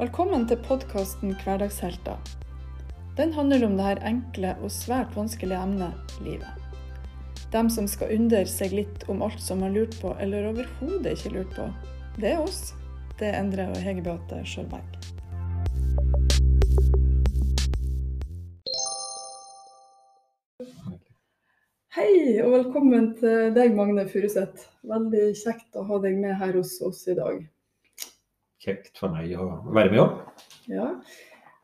[0.00, 2.16] Velkommen til podkasten Hverdagshelter.
[3.18, 6.62] Den handler om det her enkle og svært vanskelige emnet livet.
[7.52, 11.34] Dem som skal undre seg litt om alt som har lurt på, eller overhodet ikke
[11.34, 11.68] lurt på.
[12.16, 12.72] Det er oss.
[13.20, 14.96] Det er Endre og Hege Beate Sjølberg.
[22.00, 24.70] Hei, og velkommen til deg, Magne Furuseth.
[24.80, 27.44] Veldig kjekt å ha deg med her hos oss i dag.
[28.60, 30.16] Kjekt for meg å være med om.
[30.68, 30.86] Ja.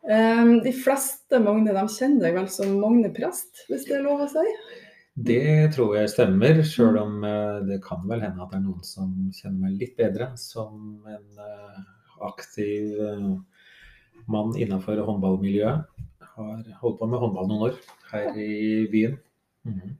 [0.09, 4.23] Em, De fleste Magne de kjenner deg vel som Magne prest, hvis det er lov
[4.24, 4.45] å si?
[5.16, 8.84] Det tror jeg stemmer, sjøl om eh, det kan vel hende at det er noen
[8.84, 11.78] som kjenner meg litt bedre som en eh,
[12.27, 13.30] aktiv eh,
[14.28, 16.04] mann innenfor håndballmiljøet.
[16.37, 17.78] Har holdt på med håndball noen år
[18.12, 19.16] her i byen.
[19.68, 19.95] Mhm.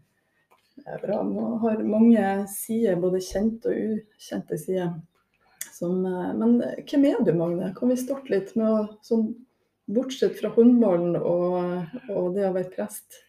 [0.77, 1.23] Det er bra.
[1.25, 4.93] Nå har mange sider, både kjente og ukjente sider.
[5.77, 6.57] Som, eh, men
[6.89, 7.75] hvem er du, Magne?
[7.77, 9.35] Kan vi starte litt med å sånn,
[9.87, 13.21] Bortsett fra håndballen og, og det å være prest.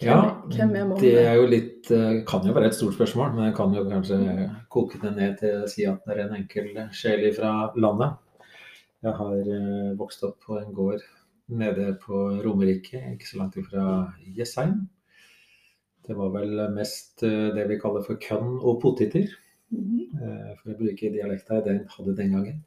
[0.00, 1.02] Hvem, Ja, hvem er Magne?
[1.02, 3.82] det er jo litt eh, Kan jo være et stort spørsmål, men jeg kan jo
[3.90, 4.20] kanskje
[4.72, 8.16] koke det ned til å si at det er en enkel sjel fra landet.
[9.04, 11.04] Jeg har eh, vokst opp på en gård
[11.52, 13.84] nede på Romerike, ikke så langt ifra
[14.32, 14.86] Jessheim.
[16.06, 19.28] Det var vel mest det vi kaller for kønn og poteter,
[20.60, 22.60] for å bruke dialekta jeg hadde den gangen.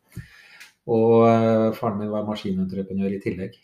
[0.95, 3.55] Og eh, faren min var maskinentreprenør i tillegg.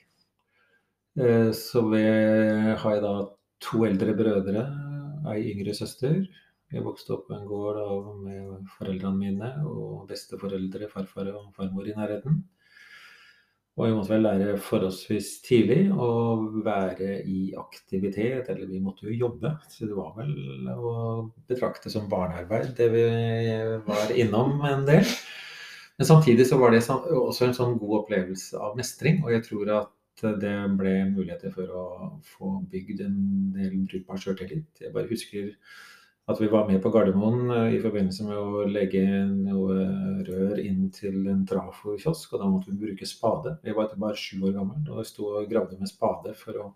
[1.20, 3.14] Eh, Så vi har jeg da
[3.62, 4.64] to eldre brødre,
[5.34, 6.24] ei yngre søster.
[6.72, 7.78] Jeg vokste opp på en gård
[8.24, 12.40] med foreldrene mine og besteforeldre, farfar og farmor i nærheten.
[13.80, 16.08] Og vi måtte vel lære forholdsvis tidlig å
[16.66, 19.54] være i aktivitet, eller vi måtte jo jobbe.
[19.72, 20.96] Så det var vel å
[21.48, 23.06] betrakte som barnearbeid det vi
[23.88, 25.08] var innom en del.
[25.98, 29.74] Men samtidig så var det også en sånn god opplevelse av mestring, og jeg tror
[29.80, 31.86] at det ble muligheter for å
[32.36, 33.18] få bygd en
[33.56, 34.68] del brukbar sjøltillit.
[34.84, 35.54] Jeg bare husker
[36.30, 39.02] at vi var med på Gardermoen eh, i forbindelse med å legge
[39.32, 39.78] noe
[40.28, 43.58] rør inn til en trafokiosk, og da måtte vi bruke spade.
[43.66, 46.68] Jeg var bare sju år gammel og jeg sto og gravde med spade for å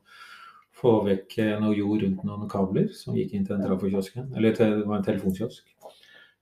[0.75, 4.33] få vekk eh, noe jord rundt noen kabler som gikk inn til den trafokiosken.
[4.35, 5.71] Eller til, det var en telefonkiosk.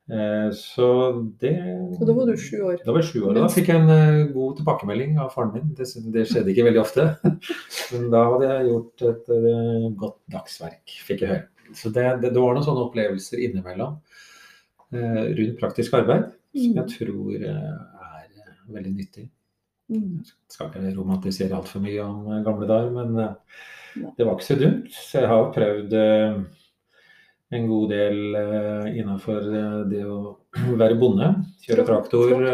[0.10, 0.88] Eh, Så
[1.40, 1.54] det
[2.00, 2.82] Og da var du sju år.
[2.82, 5.70] da var jeg sju år, og da fikk jeg en god tilbakemelding av faren min.
[5.78, 5.86] Det,
[6.16, 7.10] det skjedde ikke veldig ofte.
[7.94, 9.34] Men da hadde jeg gjort et
[10.02, 11.50] godt dagsverk, fikk jeg høre.
[11.80, 14.00] Så det, det, det var noen sånne opplevelser innimellom
[14.94, 17.72] eh, rundt praktisk arbeid som jeg tror eh,
[18.10, 19.30] er veldig nyttig.
[19.92, 20.24] Mm.
[20.24, 24.50] Jeg skal ikke romantisere altfor mye om eh, gamle dager, men eh, det var ikke
[24.50, 24.92] så dumt.
[24.96, 25.96] Så jeg har prøvd
[27.54, 28.20] en god del
[28.94, 30.20] innenfor eh, det å
[30.82, 31.30] være bonde.
[31.66, 32.46] Kjøre traktor,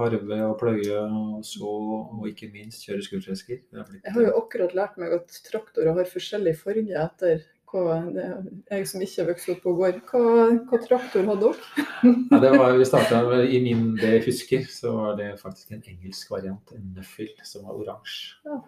[0.00, 1.70] harve og pløye og så,
[2.16, 3.62] og ikke minst kjøre skurtresker.
[3.74, 8.26] Jeg har jo akkurat lært meg at traktorer har forskjellig farge etter hva det
[8.70, 9.98] jeg som ikke vokste opp på gård.
[10.10, 11.86] Hva, hva traktor hadde dere?
[12.30, 15.82] Ja, det var, vi starta i min det jeg husker, så var det faktisk en
[15.86, 18.38] engelsk variant, en nøffel, som var oransje.
[18.48, 18.60] Ja.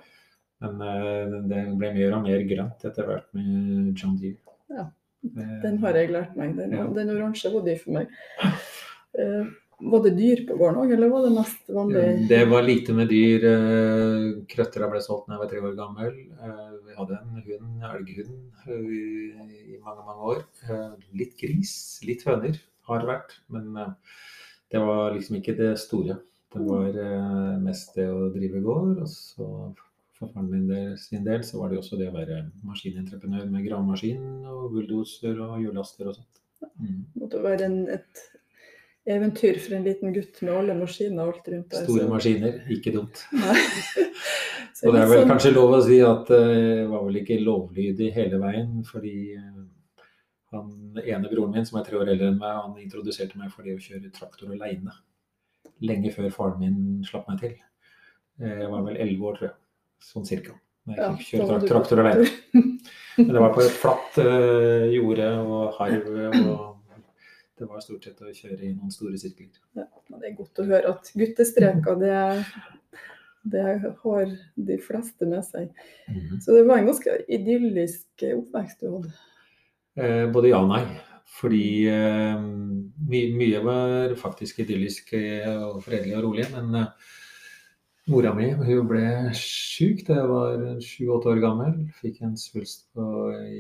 [0.62, 4.38] Men eh, det ble mer og mer grønt etter hvert med John Deere.
[4.70, 4.84] Ja,
[5.64, 6.54] Den har jeg lært meg.
[6.58, 6.86] Den, Ja.
[6.94, 8.12] den oransje var dyr for meg.
[9.19, 9.50] Uh,
[9.82, 12.04] var det dyr på gården òg, eller var det mest vanlig?
[12.30, 13.44] Det var lite med dyr.
[13.50, 16.12] eh, Krøttera ble solgt da jeg var tre år gammel.
[16.92, 18.32] Vi hadde en hund, elghund,
[18.69, 20.42] eh, i, mange, mange år.
[20.69, 21.72] Eh, Litt gris,
[22.04, 22.58] litt høner
[22.88, 23.32] har det vært.
[23.54, 24.19] Men eh,
[24.75, 26.19] det var liksom ikke det store.
[26.52, 26.98] Det var
[27.64, 29.00] mest det å drive gård.
[29.00, 29.47] Og så
[30.19, 33.64] for faren min del, sin del så var det også det å være maskinentreprenør med
[33.64, 36.44] gravemaskin og bulldoser og hjullaster og sånt.
[36.78, 37.00] Mm.
[37.19, 38.20] måtte være en, et
[39.10, 41.88] eventyr for en liten gutt med alle maskiner alt rundt der.
[41.88, 43.25] Store maskiner, ikke dumt.
[44.82, 48.09] Og det er vel sånn- kanskje lov å si at det var vel ikke lovlydig
[48.16, 49.60] hele veien, fordi eh,
[50.53, 50.70] han
[51.04, 53.76] ene broren min, som er tre år eldre enn meg, han introduserte meg for det
[53.76, 54.93] å kjøre traktor aleine.
[55.82, 57.55] Lenge før faren min slapp meg til.
[58.43, 59.56] Eh, Jeg var vel elleve år, tror jeg.
[60.02, 60.58] Sånn cirka.
[60.87, 62.28] Når jeg fikk kjøre traktor godt aleine.
[63.23, 66.06] Men det var på et flatt uh, jorde og harv,
[66.49, 67.02] og
[67.61, 69.52] det var stort sett å kjøre i noen store sirkler.
[69.78, 69.85] Ja,
[70.19, 72.17] det er godt å høre at guttestreker, det,
[73.44, 73.62] det
[74.02, 75.70] har de fleste med seg.
[76.08, 76.40] Mhm.
[76.44, 79.12] Så det var en ganske idyllisk oppvekst du hadde.
[79.96, 80.84] Eh, både ja og nei.
[81.32, 86.46] Fordi eh, my, mye var faktisk idyllisk eh, og fredelig og rolig.
[86.52, 87.12] Men eh,
[88.12, 89.04] mora mi hun ble
[89.38, 91.76] syk da jeg var sju-åtte år gammel.
[92.00, 93.06] Fikk en svulst på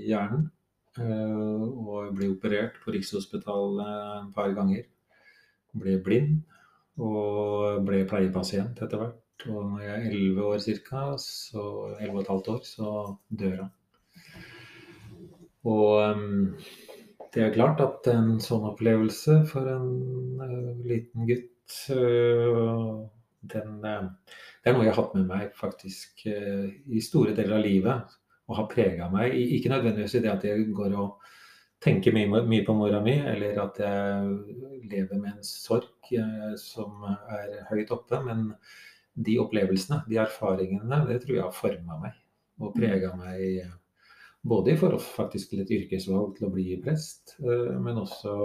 [0.08, 0.50] hjernen.
[0.98, 4.84] eh, og ble operert på Rikshospitalet et par ganger.
[5.72, 6.42] Ble blind.
[7.00, 9.21] Og ble pleiepasient etter hvert.
[9.50, 11.62] Og når jeg er 11 år ca., så
[11.98, 12.90] 11 og et halvt år, så
[13.40, 13.70] dør han.
[15.72, 16.54] Og um,
[17.34, 23.02] det er klart at en sånn opplevelse for en uh, liten gutt uh,
[23.52, 24.10] den, uh,
[24.62, 28.58] Det er noe jeg har hatt med meg faktisk i store deler av livet og
[28.58, 29.34] har prega meg.
[29.34, 31.24] Ikke nødvendigvis i det at jeg går og
[31.82, 34.28] tenker mye, mye på mora mi, eller at jeg
[34.92, 36.12] lever med en sorg
[36.60, 38.20] som er høyt oppe.
[38.22, 38.52] Men
[39.14, 42.18] de opplevelsene, de erfaringene, det tror jeg har forma meg
[42.62, 43.64] og prega meg
[44.42, 48.36] både i forhold faktisk til et yrkesvalg til å bli prest, eh, men også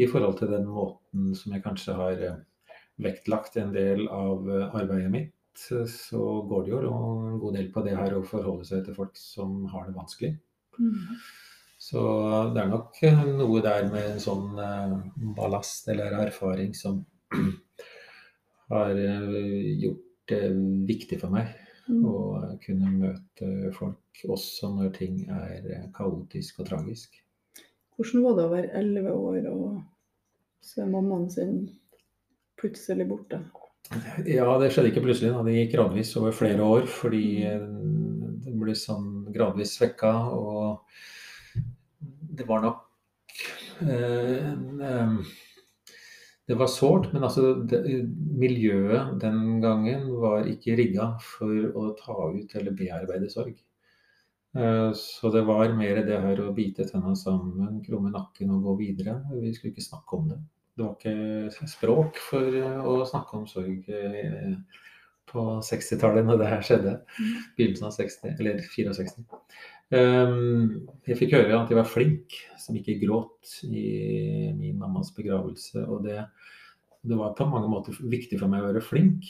[0.00, 2.40] i forhold til den måten som jeg kanskje har eh,
[3.00, 5.36] vektlagt en del av eh, arbeidet mitt.
[5.60, 9.18] Så går det jo en god del på det her å forholde seg til folk
[9.18, 10.30] som har det vanskelig.
[10.78, 11.16] Mm.
[11.80, 12.02] Så
[12.54, 13.00] det er nok
[13.34, 14.54] noe der med en sånn
[15.36, 17.02] ballast eller erfaring som
[18.70, 19.02] har
[19.82, 20.44] gjort det
[20.88, 21.50] viktig for meg
[21.90, 22.04] Mm.
[22.06, 27.16] å kunne møte folk også når ting er kaotisk og tragisk.
[27.96, 29.80] Hvordan var det å være elleve år og
[30.64, 31.56] se mammaen sin
[32.60, 33.40] plutselig borte?
[34.28, 35.32] Ja, det skjedde ikke plutselig.
[35.34, 35.42] Da.
[35.42, 38.38] Det gikk gradvis over flere år fordi mm.
[38.44, 40.12] det ble sånn gradvis svekka.
[40.36, 40.84] Og
[42.38, 42.84] det var nok
[43.82, 45.16] eh, en, eh,
[46.50, 47.80] det var sårt, men altså det,
[48.40, 53.54] miljøet den gangen var ikke rigga for å ta ut eller bearbeide sorg.
[54.58, 58.74] Uh, så det var mer det her å bite tenna sammen, krumme nakken og gå
[58.80, 59.20] videre.
[59.36, 60.40] Vi skulle ikke snakke om det.
[60.74, 64.82] Det var ikke språk for uh, å snakke om sorg uh,
[65.30, 66.96] på 60-tallet når det her skjedde.
[67.14, 67.36] Mm.
[67.60, 69.28] Begynnelsen av 60, eller 64.
[69.90, 75.82] Um, jeg fikk høre at jeg var flink som ikke gråt i min mammas begravelse.
[75.86, 76.20] Og det,
[77.02, 79.26] det, var på mange måter viktig for meg å være flink.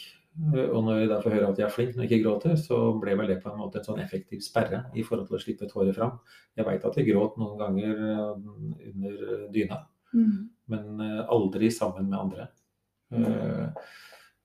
[0.55, 2.59] Eh, og når jeg da får høre at jeg er flink når jeg ikke gråter,
[2.61, 5.43] så ble vel det på en måte en sånn effektiv sperre i forhold til å
[5.43, 6.21] slippe tårer fram.
[6.59, 8.37] Jeg veit at jeg gråt noen ganger eh,
[8.93, 9.81] under dyna,
[10.13, 10.37] mm.
[10.75, 12.51] men eh, aldri sammen med andre.
[13.11, 13.73] Mm.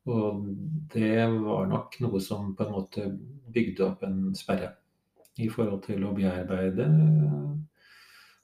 [0.10, 0.48] Og
[0.94, 3.06] det var nok noe som på en måte
[3.54, 4.72] bygde opp en sperre
[5.42, 6.88] i forhold til å bearbeide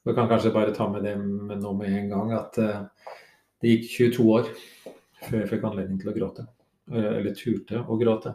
[0.04, 1.14] vi kan kanskje bare ta med det
[1.60, 2.80] nå med en gang at uh,
[3.62, 4.48] det gikk 22 år
[5.22, 6.46] før jeg fikk anledning til å gråte.
[6.90, 8.34] Eller turte å gråte.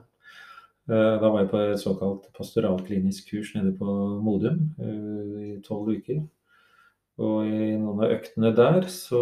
[0.87, 6.23] Uh, da var jeg på et såkalt pastoralklinisk kurs nede på Modum i tolv uker.
[7.17, 9.21] Og i noen av øktene der så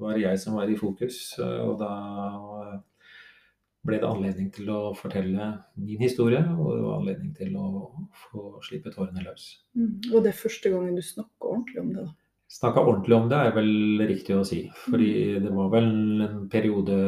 [0.00, 1.36] var det jeg som var i fokus.
[1.38, 1.92] Og da
[3.86, 5.46] ble det anledning til å fortelle
[5.80, 7.68] min historie, og det var anledning til å
[8.26, 9.46] få slippe tårene løs.
[9.78, 9.94] Mm.
[10.12, 12.04] Og det første gangen du snakker ordentlig om det?
[12.04, 12.16] da?
[12.50, 14.64] Snakka ordentlig om det er vel riktig å si.
[14.88, 15.44] Fordi mm.
[15.46, 15.90] det var vel
[16.26, 16.98] en periode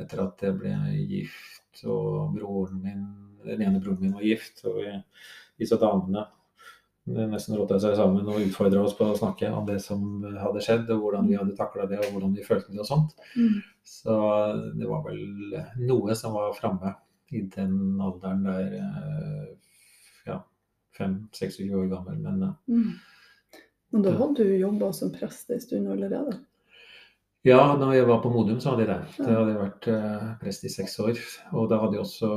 [0.00, 0.74] etter at jeg ble
[1.08, 3.06] gift, og broren min,
[3.46, 4.82] den ene broren min var gift, og
[5.60, 6.26] disse damene
[7.30, 10.90] nesten rota seg sammen og utfordra oss på å snakke om det som hadde skjedd,
[10.94, 13.14] og hvordan vi hadde takla det, og hvordan vi følte det og sånt.
[13.36, 13.60] Mm.
[13.86, 14.16] Så
[14.78, 15.22] det var vel
[15.82, 16.94] noe som var framme
[17.30, 19.48] i den alderen der eh,
[20.26, 20.40] ja,
[20.98, 22.18] 5-26 år gammel.
[22.18, 23.58] Men, eh, mm.
[23.94, 26.38] men da hadde du jobba som prest en stund allerede?
[27.46, 29.24] Ja, da jeg var på Modum, så hadde jeg det.
[29.24, 31.20] Da hadde jeg vært uh, prest i seks år.
[31.56, 32.28] Og da hadde jeg også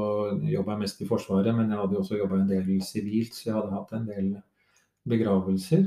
[0.48, 3.74] jobba mest i Forsvaret, men jeg hadde også jobba en del sivilt, så jeg hadde
[3.74, 4.30] hatt en del
[5.10, 5.86] begravelser.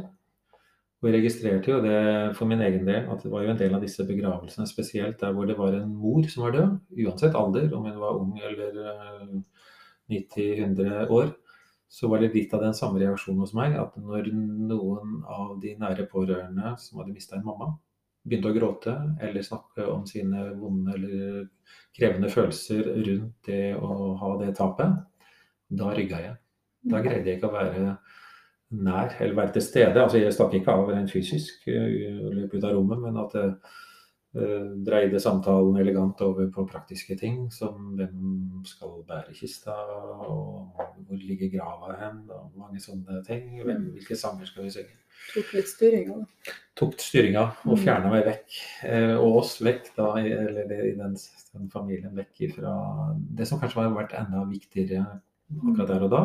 [1.02, 1.98] Og jeg registrerte jo det
[2.38, 5.34] for min egen del, at det var jo en del av disse begravelsene, spesielt der
[5.36, 8.78] hvor det var en mor som var død, uansett alder, om hun var ung eller
[10.10, 11.34] 90-100 eh, år,
[11.88, 13.76] så var det litt av den samme reaksjonen hos meg.
[13.78, 17.70] At når noen av de nære pårørende som hadde mista en mamma,
[18.26, 21.44] begynte å gråte eller snakke om sine vonde eller
[21.94, 24.96] krevende følelser rundt det å ha det tapet,
[25.70, 26.34] da rygga jeg.
[26.86, 27.84] Da greide jeg ikke å være
[28.70, 30.02] nær, eller være til stede.
[30.02, 33.46] Altså Jeg stakk ikke av rent fysisk eh, løp ut av rommet, men at det
[34.36, 39.76] uh, dreide samtalen elegant over på praktiske ting, som hvem skal bære kista,
[40.26, 40.74] og
[41.06, 43.54] hvor ligger grava hen, og mange sånne ting.
[43.62, 44.98] Hvem, hvilke sanger skal vi synge?
[45.32, 46.56] Tok litt styringa, da.
[46.76, 47.80] Tok styringa og mm.
[47.86, 48.58] fjerna meg vekk.
[48.90, 51.16] Eh, og oss vekk, da, eller i den,
[51.54, 52.74] den familien vekk ifra
[53.16, 55.06] det som kanskje har vært enda viktigere
[55.46, 56.22] akkurat der og da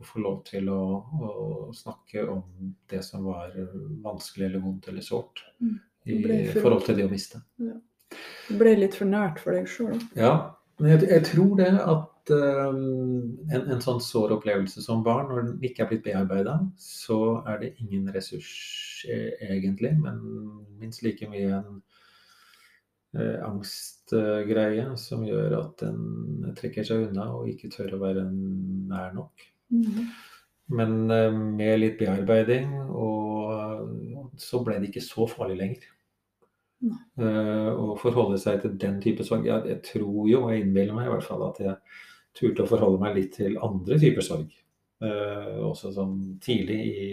[0.00, 0.80] å få lov til å,
[1.20, 1.30] å,
[1.76, 3.52] snakke om det som var
[4.04, 5.76] vanskelig eller vondt eller sårt mm.
[6.08, 6.20] i
[6.56, 7.42] forhold til det å miste.
[7.60, 7.76] Ja.
[8.48, 10.00] Det ble litt for nært for deg sjøl?
[10.18, 10.32] Ja,
[10.80, 15.44] men jeg, jeg, tror det at um, en, en, sånn sår opplevelse som barn, når
[15.50, 18.50] den ikke er blitt bearbeida, så er det ingen ressurs
[19.06, 20.18] eh, egentlig, men
[20.80, 21.78] minst like mye en
[23.18, 29.14] eh, angstgreie som gjør at en trekker seg unna og ikke tør å være nær
[29.20, 29.46] nok.
[29.70, 30.10] Mm.
[30.76, 33.30] Men eh, med litt bearbeiding og
[34.40, 35.88] så ble det ikke så farlig lenger.
[36.86, 37.00] Nei.
[37.20, 39.44] Eh, Å forholde seg til den type sorg.
[39.48, 41.76] Jeg, jeg tror jo, og jeg innbiller meg i hvert fall, at jeg
[42.36, 44.50] turte å forholde meg litt til andre typer sorg.
[45.00, 47.04] Uh, også sånn tidlig i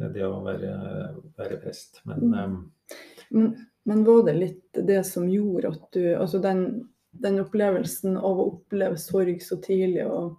[0.00, 0.70] det å være,
[1.36, 2.00] være prest.
[2.08, 2.54] Men eh,
[3.28, 3.50] Men,
[3.84, 6.62] men var det litt det som gjorde at du Altså den,
[7.12, 10.38] den opplevelsen av å oppleve sorg så tidlig og,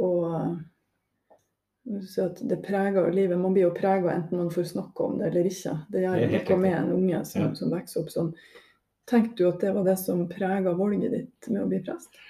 [0.00, 3.38] og eh, så at det preger livet.
[3.40, 5.76] Man blir jo prega enten man får snakke om det eller ikke.
[5.90, 7.54] Det gjør Det noe med en unge som, Ja.
[7.58, 8.34] som vokser opp sånn.
[9.10, 12.20] Tenkte du at det var det som prega valget ditt med å bli prest?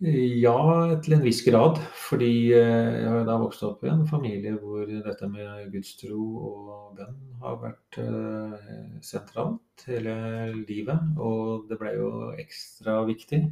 [0.00, 1.76] Ja, til en viss grad.
[2.08, 6.20] Fordi eh, jeg har jo da vokst opp i en familie hvor dette med gudstro
[6.40, 8.70] og bønn har vært eh,
[9.04, 10.14] sentralt hele
[10.62, 11.04] livet.
[11.20, 13.42] Og det ble jo ekstra viktig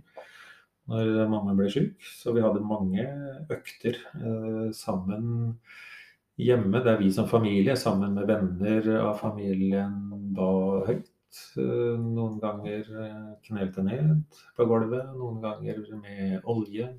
[0.89, 2.09] når mamma ble syk.
[2.21, 3.05] Så vi hadde mange
[3.53, 5.55] økter eh, sammen
[6.39, 9.97] hjemme, der vi som familie sammen med venner av familien
[10.37, 10.51] ba
[10.89, 11.09] høyt.
[11.61, 16.93] Eh, Noen ganger eh, knelte ned på gulvet, noen ganger med olje.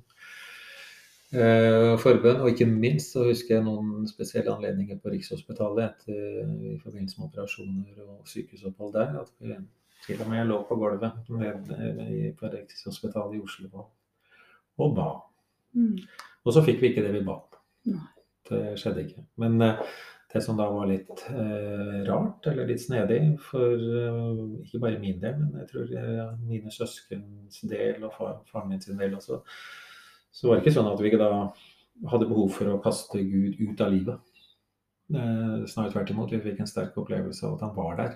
[1.30, 6.40] Eh, forbønn, og ikke minst så husker jeg noen spesielle anledninger på Rikshospitalet etter,
[6.72, 9.20] i forbindelse med operasjoner og sykehusopphold der.
[9.22, 9.54] At vi
[10.10, 11.20] til og med lå på gulvet
[11.78, 13.90] eh, på Rikshospitalet i Oslo og,
[14.82, 15.10] og ba.
[15.78, 15.98] Mm.
[16.44, 18.00] Og så fikk vi ikke det vi ba om.
[18.50, 19.24] Det skjedde ikke.
[19.42, 19.82] Men eh,
[20.32, 25.18] det som da var litt eh, rart, eller litt snedig, for eh, ikke bare min
[25.22, 29.40] del, men jeg tror eh, mine søskens del og far, faren min sin del også,
[30.30, 31.32] så var det ikke sånn at vi ikke da
[32.10, 34.36] hadde behov for å kaste Gud ut av livet.
[35.10, 36.30] Eh, snarere tvert imot.
[36.30, 38.14] Vi fikk en sterk opplevelse av at han var der,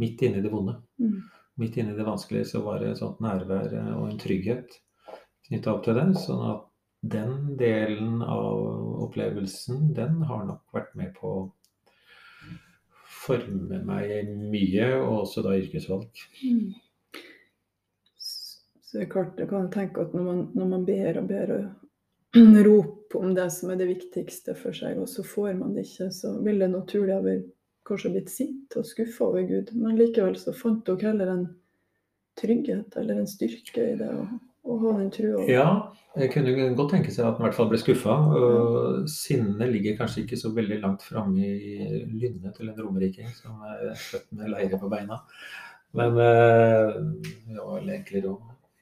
[0.00, 0.78] midt inne i det vonde.
[1.02, 1.18] Mm.
[1.60, 4.78] Midt inne i det vanskelige så var det et sånt nærvær eh, og en trygghet
[5.48, 6.06] knytta opp til det.
[6.22, 6.68] Sånn at
[7.12, 11.42] den delen av opplevelsen, den har nok vært med på å
[13.22, 16.24] forme meg mye, og også da yrkesvalg.
[16.42, 16.72] Mm.
[18.18, 21.54] Så det er klart, jeg kan tenke at når man, når man ber og ber
[21.56, 25.86] og roper om det som er det viktigste for seg, og så får man det
[25.88, 27.50] ikke, så vil det naturlig ha vært
[27.88, 29.72] kanskje blitt sint og skuffa over Gud.
[29.78, 31.44] Men likevel så fant dere heller en
[32.40, 34.26] trygghet eller en styrke i det å,
[34.82, 35.42] ha den trua.
[35.50, 35.66] Ja,
[36.16, 38.14] jeg kunne godt tenke seg at han i hvert fall ble skuffa.
[38.38, 43.60] og Sinnet ligger kanskje ikke så veldig langt framme i lynnet til en romeriking som
[43.68, 45.20] er født med leire på beina.
[45.98, 46.90] Men eh,
[47.52, 48.38] ja, eller egentlig å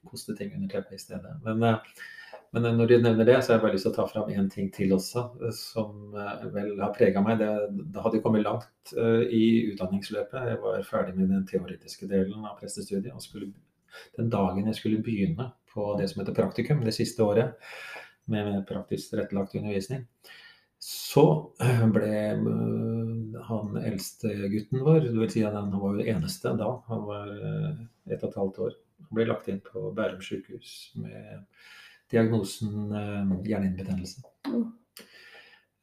[0.06, 1.32] koste ting under teppet i stedet.
[1.46, 2.06] Men, eh,
[2.50, 4.48] men når du nevner det, så har jeg bare lyst til å ta fram en
[4.50, 7.38] ting til også, eh, som eh, vel har prega meg.
[7.38, 7.50] Det,
[7.94, 10.48] det hadde kommet langt eh, i utdanningsløpet.
[10.50, 13.14] Jeg var ferdig med den teoretiske delen av prestestudiet.
[13.14, 13.52] og skulle
[14.18, 17.54] den dagen jeg skulle begynne på det som heter praktikum, det siste året,
[18.30, 20.04] med praktisk tilrettelagt undervisning,
[20.80, 21.24] så
[21.90, 22.12] ble
[23.48, 27.32] han eldste gutten vår, det vil si at han var jo eneste da, han var
[27.34, 31.42] ett og et halvt år, han ble lagt inn på Bærum sykehus med
[32.10, 34.22] diagnosen øh, hjernehinnebetennelse.
[34.50, 34.68] Mm.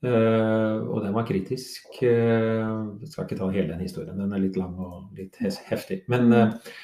[0.08, 1.88] Eh, og den var kritisk.
[2.04, 6.04] Uh, skal ikke ta hele den historien, den er litt lang og litt heftig.
[6.12, 6.76] Men uh,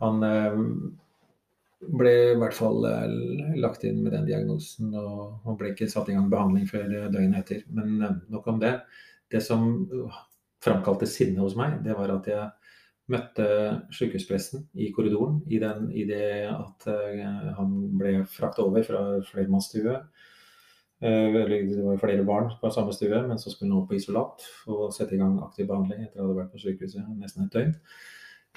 [0.00, 0.60] han eh,
[2.00, 6.10] ble i hvert fall eh, lagt inn med den diagnosen, og han ble ikke satt
[6.10, 7.62] i gang behandling før eh, døgnet etter.
[7.76, 8.74] Men eh, nok om det.
[9.30, 10.16] Det som uh,
[10.64, 12.48] framkalte sinne hos meg, det var at jeg
[13.10, 13.46] møtte
[13.94, 19.98] sykehuspressen i korridoren i, den, i det at uh, han ble frakta over fra flermannsstue.
[21.00, 24.46] Uh, det var flere barn på samme stue, men så skulle han opp på isolat
[24.70, 27.76] og sette i gang aktiv behandling etter å ha vært på sykehuset nesten et døgn.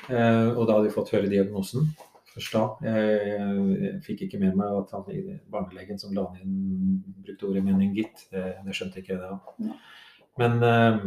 [0.10, 1.93] Uh, og da hadde vi fått høre diagnosen
[2.33, 2.63] først da.
[2.88, 5.10] Jeg, fikk ikke med meg at han,
[5.53, 8.25] barnelegen som la inn, brukte ordet meningitt.
[8.31, 9.75] Det, det skjønte ikke jeg da.
[10.41, 11.03] Men eh,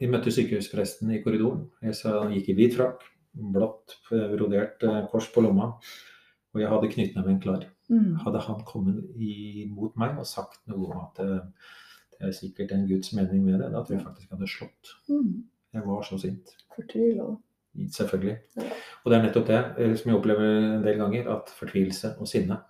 [0.00, 1.66] vi møtte sykehuspresten i korridoren.
[1.84, 3.02] Jeg sa han gikk i hvit frakk,
[3.54, 5.72] blått eh, brodert eh, kors på lomma,
[6.54, 7.66] og jeg hadde knyttneven klar.
[7.92, 8.14] Mm.
[8.24, 11.72] Hadde han kommet imot meg og sagt noe om at eh,
[12.16, 14.94] det er sikkert en Guds mening med det, da tror jeg faktisk hadde slått.
[15.12, 15.34] Mm.
[15.76, 16.54] Jeg var så sint.
[16.76, 17.26] Fortvila.
[17.92, 18.38] Selvfølgelig.
[18.56, 18.70] Ja.
[19.04, 22.62] Og det er nettopp det som jeg opplever en del ganger, at fortvilelse og sinne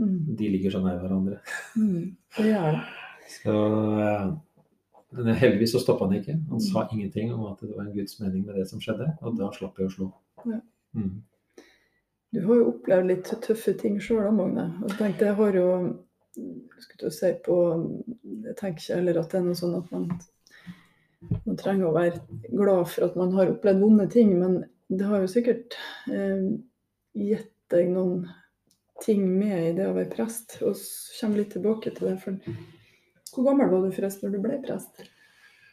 [0.00, 0.36] Mm.
[0.38, 1.34] de ligger så nær hverandre.
[1.76, 2.16] Mm.
[2.36, 2.78] Det gjør det.
[3.28, 3.56] Så
[5.12, 6.32] men heldigvis så stoppa han ikke.
[6.48, 6.60] Han Mm.
[6.60, 9.50] sa ingenting om at det var en Guds mening med det som skjedde, og da
[9.52, 10.12] slapp jeg å slå.
[10.46, 10.60] Ja.
[10.94, 11.22] Mm.
[12.32, 14.72] Du har jo opplevd litt tøffe ting sjøl, Magne.
[14.82, 15.68] Og tenkte, jeg har jo
[16.80, 17.56] skulle si på,
[18.44, 20.06] Jeg tenker ikke heller at det er noe sånn at man,
[21.46, 25.20] man trenger å være glad for at man har opplevd vonde ting, men det har
[25.20, 25.76] jo sikkert
[26.10, 26.48] eh,
[27.14, 28.24] gitt deg noen
[29.04, 30.56] ting med i det å være prest.
[30.62, 32.16] Og så kommer vi litt tilbake til det.
[32.22, 32.38] For
[33.34, 35.02] hvor gammel var du forresten når du ble prest?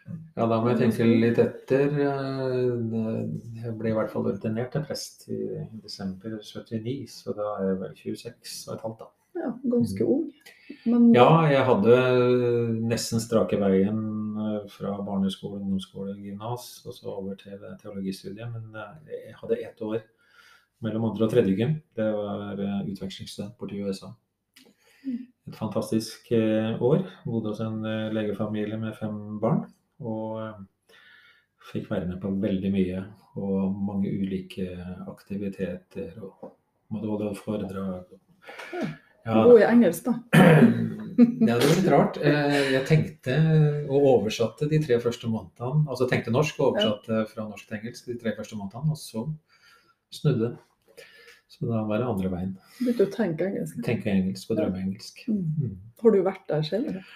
[0.10, 1.92] Ja, da må jeg tenke litt etter.
[2.00, 5.40] Jeg ble i hvert fall ordinert til prest i
[5.84, 9.10] desember 79, så da er jeg vel 26 og et halvt, da.
[9.40, 10.24] Ja, ganske ung.
[10.90, 11.98] Men Ja, jeg hadde
[12.90, 14.00] nesten strake veien
[14.42, 18.50] eh, fra barneskole, ungdomsskole, gymnas og så over til teologistudiet.
[18.50, 20.02] Men eh, jeg hadde ett år
[20.84, 21.78] mellom andre og tredje gym.
[21.96, 24.12] Det var eh, utvekslingsstudent borti USA.
[25.50, 27.06] Et fantastisk eh, år.
[27.26, 29.64] Bodde hos en eh, legefamilie med fem barn.
[30.06, 31.00] Og eh,
[31.72, 33.02] fikk være med på veldig mye.
[33.42, 34.70] Og mange ulike
[35.10, 36.14] aktiviteter.
[36.22, 36.54] Og
[36.94, 38.14] måtte holde foredrag.
[39.26, 40.16] Ja, god i engelsk, da.
[41.50, 42.22] ja, det var litt rart.
[42.24, 43.36] Jeg tenkte
[43.90, 45.84] og oversatte de tre første månedene.
[45.90, 49.26] Altså tenkte norsk og oversatte fra norsk til engelsk de tre første månedene, og så
[50.14, 50.56] snudde det.
[51.50, 52.52] Så da var det andre veien.
[52.78, 53.80] Begynte å tenke engelsk.
[53.86, 55.24] Tenke engelsk og drømme engelsk.
[55.28, 55.40] Mm.
[55.58, 55.72] Mm.
[56.04, 56.92] Har du vært der selv?
[56.92, 57.08] eller?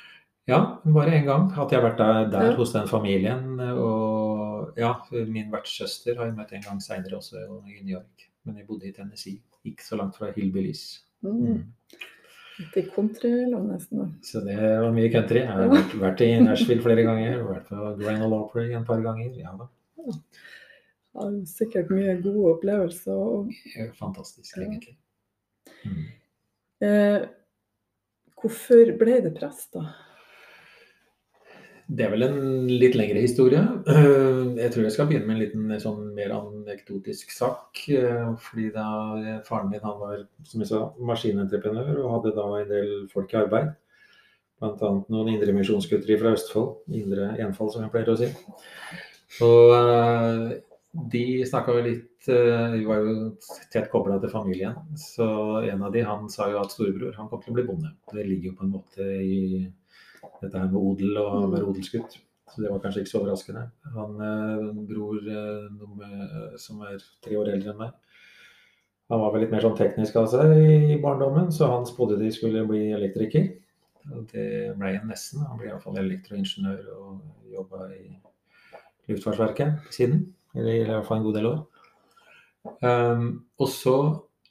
[0.50, 1.46] Ja, bare én gang.
[1.56, 2.56] At jeg har vært der, der Ja.
[2.58, 3.60] hos den familien.
[3.80, 7.38] Og ja, min vertssøster har jeg møtt en gang seinere også
[7.70, 8.25] i New York.
[8.44, 11.04] Men jeg bodde i Tennessee, ikke så langt fra Hillbillies.
[11.24, 11.62] Mm.
[12.74, 14.18] Til countryland nesten.
[14.22, 15.40] Så det var mye country.
[15.46, 17.40] Jeg har vært, vært i Nashville flere ganger.
[17.48, 19.32] Vært på Grand Ole Opry en par ganger.
[19.40, 19.70] Ja da.
[21.13, 23.13] Ja, sikkert mye gode opplevelser.
[23.13, 23.51] Og,
[24.00, 24.63] Fantastisk, Ja.
[24.63, 24.96] egentlig.
[25.86, 26.05] Mm.
[26.82, 27.27] eh,
[28.41, 29.84] hvorfor ble det prest, da?
[31.93, 33.60] Det er vel en litt lengre historie.
[33.88, 37.77] Eh, Jeg tror jeg skal begynne med en liten sånn mer anekdotisk sak.
[37.89, 42.70] eh, Fordi da faren min han var som jeg sa, maskinentreprenør og hadde da en
[42.70, 43.74] del folk i arbeid.
[44.62, 45.03] Bl.a.
[45.10, 46.77] noen indremisjonsgutter fra Østfold.
[46.93, 48.29] Indre Enfold, som jeg pleier å si.
[49.43, 50.62] Og eh,
[50.94, 53.14] de snakka jo litt eh, De var jo
[53.74, 54.75] tett kobla til familien.
[55.00, 55.25] Så
[55.66, 57.96] en av de han sa jo at storebror han kom til å bli bonde.
[58.14, 59.40] Det ligger jo på en måte i
[60.44, 62.20] dette her med odel og å være odelsgutt.
[62.53, 63.66] Så det var kanskje ikke så overraskende.
[63.96, 67.98] Han eh, bror eh, som er tre år eldre enn meg,
[69.12, 72.32] han var vel litt mer sånn teknisk av seg i barndommen, så han spådde de
[72.34, 73.50] skulle bli elektriker.
[74.10, 74.46] Og det
[74.79, 75.44] ble han nesten.
[75.48, 78.08] Han ble iallfall elektroingeniør og jobba i
[79.12, 80.24] Luftfartsverket siden.
[80.55, 81.61] Eller i hvert fall en god del år.
[82.83, 83.24] Um,
[83.59, 83.96] og så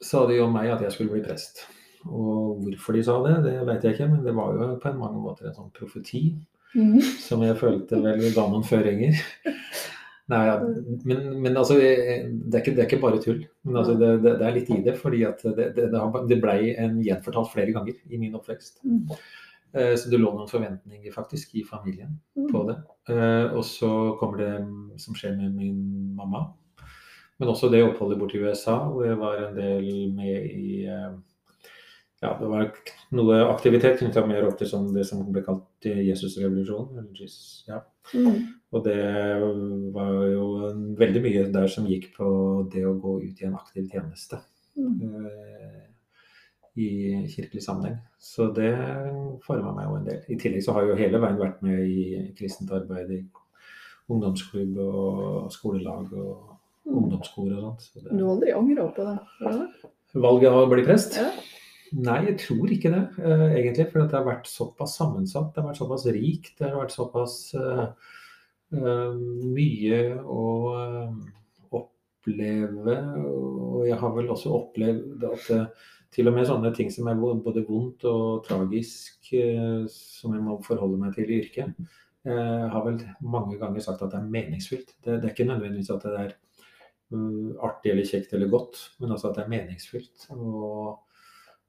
[0.02, 1.64] sa de om meg at jeg skulle bli prest.
[2.08, 4.98] Og hvorfor de sa det, det vet jeg ikke, men det var jo på en
[4.98, 6.24] mange måter en sånn profeti
[7.22, 9.18] som jeg følte vel ga noen føringer.
[10.32, 10.54] Nei, ja,
[11.04, 13.42] men, men altså, det er, ikke, det er ikke bare tull.
[13.66, 16.38] Men altså, det, det, er litt i det, fordi at det, det, det, har- det
[16.40, 18.80] ble en gjenfortalt flere ganger i min oppvekst.
[18.86, 19.02] Mm.
[19.74, 22.18] Eh, Så det lå noen forventninger faktisk i familien
[22.52, 22.76] på det.
[23.08, 26.52] Eh, Og så kommer det mm, som skjer med min mamma.
[27.40, 31.12] Men også det oppholdet borti USA, hvor jeg var en del med i eh,
[32.22, 32.68] Ja, det var
[33.10, 37.08] noe aktivitet knytta mer opp til sånn det som ble kalt Jesusrevolusjonen.
[37.18, 37.80] Jesus, ja.
[38.14, 38.36] Mm.
[38.72, 38.94] Og det
[39.92, 40.44] var jo
[41.00, 42.28] veldig mye der som gikk på
[42.70, 44.38] det å gå ut i en aktiv tjeneste
[44.72, 45.81] Mm.
[46.80, 46.88] I
[47.28, 47.98] kirkelig sammenheng.
[48.22, 48.72] Så det
[49.44, 50.20] forma meg jo en del.
[50.32, 52.04] I tillegg så har jeg jo hele veien vært med i
[52.38, 53.22] kristent arbeid i
[54.12, 56.52] ungdomsklubb og skolelag og
[56.88, 57.82] ungdomskor og sånt.
[57.82, 59.18] Så Du det, har aldri angra på det?
[59.42, 61.18] har valget av å bli prest?
[61.20, 61.30] Ja.
[61.92, 63.90] Nei, jeg tror ikke det, eh, egentlig.
[63.92, 65.52] For det har vært såpass sammensatt.
[65.52, 66.54] Det har vært såpass rikt.
[66.58, 67.92] Det har vært såpass uh,
[68.72, 70.44] mye å
[71.70, 72.96] oppleve.
[73.28, 75.50] Og jeg har vel også opplevd at
[76.12, 80.58] til og med sånne ting som er både vondt og tragisk, eh, som jeg må
[80.66, 81.72] forholde meg til i yrket,
[82.28, 84.96] eh, har vel mange ganger sagt at det er meningsfylt.
[84.98, 86.34] Det, det er ikke nødvendigvis at det er
[87.12, 90.28] uh, artig eller kjekt eller godt, men altså at det er meningsfylt.
[90.32, 90.98] å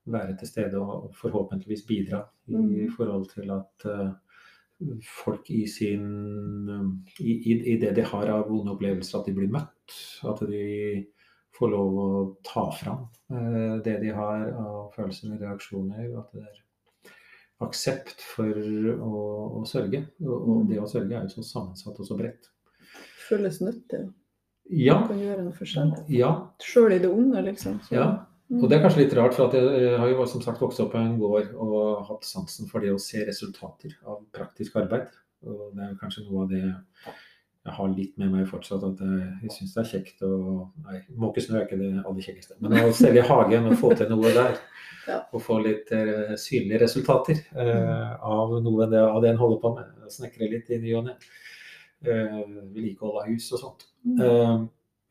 [0.05, 2.91] være til stede og forhåpentligvis bidra i Mm.
[2.97, 4.11] forhold til at eh,
[5.23, 9.33] folk i sin eh, i, i, I det de har av vonde opplevelser, at de
[9.33, 9.95] blir møtt.
[10.23, 11.05] At de
[11.57, 12.07] får lov å
[12.47, 16.07] ta fram eh, det de har av følelser og reaksjoner.
[16.11, 16.59] og At det er
[17.63, 19.21] aksept for å,
[19.61, 20.03] å sørge.
[20.25, 22.49] Og, og det å sørge er jo så sammensatt og så bredt.
[23.27, 24.03] Føles nyttig.
[24.73, 25.01] Ja.
[25.07, 25.91] Kan gjøre en forskjell.
[26.11, 26.29] ja,
[26.63, 27.79] Sjøl i det onde, liksom.
[27.83, 28.07] Så- Ja,
[28.53, 30.91] Og det er kanskje litt rart, for at jeg har jo som sagt vokst opp
[30.93, 35.07] på en gård og hatt sansen for det å se resultater av praktisk arbeid.
[35.47, 36.61] Og det er kanskje noe av det
[37.63, 40.33] jeg har litt med meg fortsatt, at jeg, jeg syns det er kjekt å
[40.83, 43.93] Nei, måke snø er ikke det aller kjekkeste, men å stelle i hagen og få
[43.97, 44.59] til noe der.
[45.03, 45.17] Ja.
[45.35, 49.71] Og få litt uh, synlige resultater uh, av noe det, av det en holder på
[49.75, 49.89] med.
[50.07, 51.17] Snekre litt i ny og ne.
[52.07, 52.37] Uh,
[52.71, 53.83] Vedlikehold av hus og sånt.
[54.03, 54.53] Eh,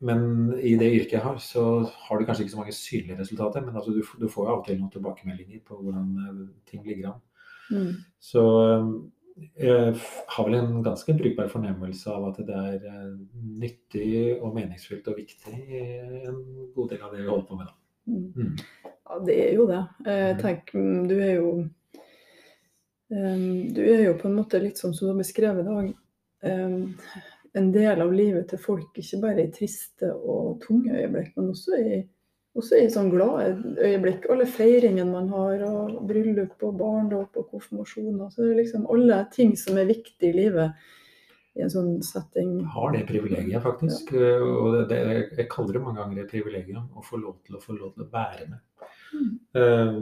[0.09, 0.25] men
[0.57, 1.65] i det yrket jeg har, så
[2.07, 3.61] har du kanskje ikke så mange synlige resultater.
[3.61, 7.13] Men altså, du, du, får jo av og til noen tilbakemeldinger på hvordan ting ligger
[7.13, 7.21] an.
[7.69, 7.93] Mm.
[8.31, 8.43] Så
[10.35, 13.13] har vel en ganske brukbar fornemmelse av at det er eh,
[13.63, 15.53] nyttig og meningsfylt og viktig
[16.27, 16.41] en
[16.75, 17.77] god del av det vi holder på med da.
[18.07, 18.25] Mm.
[18.35, 18.91] mm.
[19.03, 19.81] Ja, det er jo det.
[20.05, 20.83] Mm.
[20.83, 21.53] mm, du er jo
[23.13, 25.89] du er jo på en måte litt sånn som du har beskrevet i dag
[27.53, 31.77] en del av livet til folk, ikke bare i triste og tunge øyeblikk, men også
[31.77, 31.99] i,
[32.59, 34.27] også i sånn glade øyeblikk.
[34.31, 38.29] Alle feiringene man har, og bryllup og barndåp og konfirmasjoner.
[38.29, 40.91] Så det er liksom alle ting som er viktige i livet
[41.53, 42.59] i en sånn setting.
[42.73, 44.13] Har det privilegiet, faktisk.
[44.17, 44.37] Ja.
[44.41, 45.01] Og det, det,
[45.37, 48.05] jeg kaller det mange ganger et privilegium å få lov til å få lov til
[48.07, 48.61] å være med.
[49.13, 49.33] Mm.
[49.53, 49.97] Uh,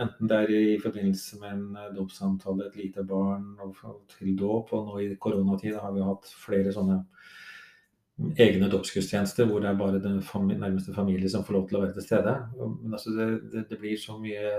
[0.00, 3.76] enten det er i forbindelse med en eh, dåpssamtale, et lite barn og
[4.14, 4.72] til dåp.
[4.76, 7.02] Og nå i koronatid har vi hatt flere sånne
[8.38, 11.82] egne dåpsgudstjenester hvor det er bare den fami nærmeste familie som får lov til å
[11.82, 12.34] være til stede.
[12.60, 14.52] Men altså det, det, det, blir så mye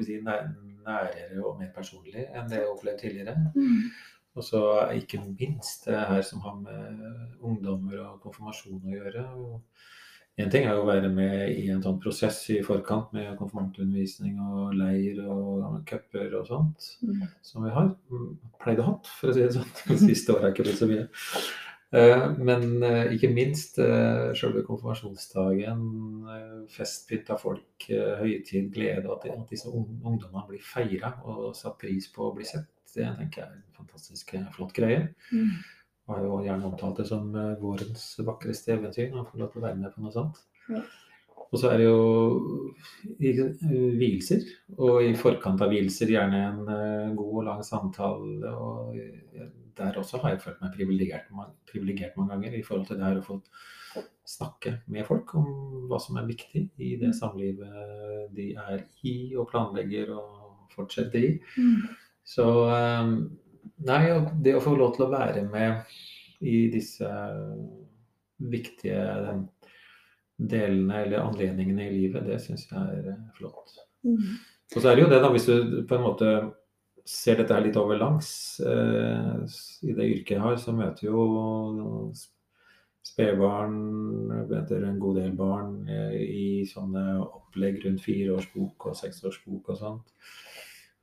[0.00, 0.46] si, nær,
[0.86, 3.36] nærere og mer personlig enn det jeg opplevde tidligere.
[3.56, 3.90] Mm.
[4.36, 4.62] Og så
[4.96, 7.04] ikke minst det her som har med
[7.44, 9.28] ungdommer og konfirmasjon å gjøre.
[10.36, 13.38] Én en ting er jo å være med i en sånn prosess i forkant med
[13.38, 17.22] konfirmantundervisning og leir og cuper og sånt, mm.
[17.40, 17.88] som vi har.
[18.60, 19.70] Pleide å ha, for å si det sånn.
[19.88, 21.06] De siste åra har ikke blitt så mye.
[21.94, 25.84] Eh, men eh, ikke minst uh, selve konfirmasjonsdagen,
[26.72, 32.26] festpynt av folk, høytid, glede, og at disse ungdommene blir feira og satt pris på
[32.26, 35.08] å bli sett, det tenker jeg er en fantastisk flott greie.
[35.30, 35.56] Mm
[36.06, 39.12] har jo gjerne omtalt det som eh, vårens vakreste eventyr.
[39.12, 40.42] Å få lov til å være med på noe sånt.
[40.70, 40.82] Ja.
[41.46, 42.72] Og så er det jo
[44.00, 44.42] vielser,
[44.82, 48.50] og i forkant av vielser gjerne en eh, god og lang samtale.
[48.50, 48.98] og
[49.76, 53.26] Der også har jeg følt meg privilegert, mange ganger i forhold til det her å
[53.26, 53.40] få
[54.26, 55.46] snakke med folk om
[55.90, 57.16] hva som er viktig i det mm.
[57.16, 61.32] samlivet de er i og planlegger og fortsetter i.
[61.56, 61.82] Mm.
[62.26, 63.18] Så um,
[63.86, 64.06] Nei,
[64.40, 65.90] det å få lov til å være med
[66.46, 67.08] i disse
[68.52, 69.02] viktige
[70.36, 73.74] delene eller anledningene i livet, det syns jeg er eh, flott.
[74.06, 74.36] Mm.
[74.74, 76.30] Og så er det jo det, da, hvis du på en måte
[77.06, 78.28] ser dette her litt over langs
[78.60, 79.44] eh,
[79.86, 82.10] i det yrket jeg har, så møter jo
[83.06, 83.76] spedbarn,
[84.50, 90.14] møter en god del barn eh, i sånne opplegg rundt fireårsbok og seksårsbok og sånt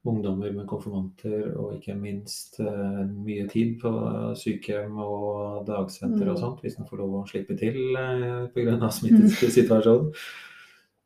[0.04, 3.92] ungdommer med konfirmanter, og ikke minst uh, mye tid på
[4.36, 6.42] sykehjem og dagsenter og mm.
[6.42, 8.76] sånt, hvis en får lov å slippe til uh, pga.
[8.98, 10.12] smittesituasjonen.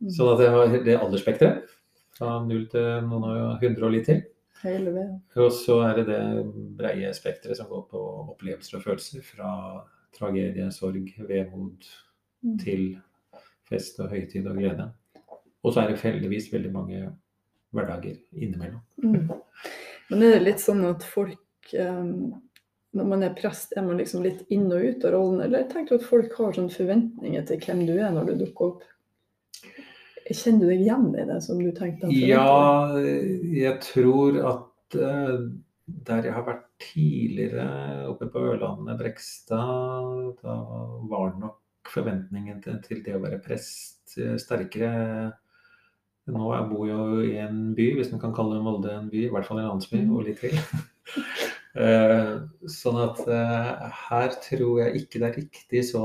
[0.02, 0.10] Mm.
[0.14, 1.70] Så at jeg har det aldersspekteret,
[2.18, 4.24] fra null til noen og hundre og litt til.
[4.64, 5.18] Hele veien.
[5.38, 6.22] Og så er det det
[6.80, 8.02] breie spekteret som går på
[8.34, 9.26] opplevelser og følelser.
[9.26, 9.52] Fra
[10.18, 11.86] tragedie, sorg, vemod
[12.42, 12.58] mm.
[12.64, 12.88] til
[13.70, 14.90] fest og høytid og glede.
[15.64, 17.06] Og så er det heldigvis veldig mange
[17.76, 18.82] hverdager innimellom.
[19.04, 19.30] Mm.
[20.10, 22.38] Men er det litt sånn at folk um,
[22.96, 25.42] Når man er prest, er man liksom litt inn og ut av rollen?
[25.44, 28.72] Eller tenker du at folk har sånne forventninger til hvem du er når du dukker
[28.72, 28.86] opp?
[30.28, 32.10] Kjenner du deg igjen i det som du tenkte?
[32.12, 35.48] Ja, jeg tror at uh,
[35.88, 37.68] der jeg har vært tidligere,
[38.12, 40.58] oppe på Ørlandet, Brekstad, da
[41.08, 45.32] var nok forventningen til, til det å være prest eh, sterkere
[46.28, 49.32] nå jeg bor jo i en by, hvis man kan kalle Molde en by, i
[49.32, 50.58] hvert fall en landsby, og litt til.
[51.78, 52.30] Eh,
[52.74, 56.02] sånn at uh, her tror jeg ikke det er riktig så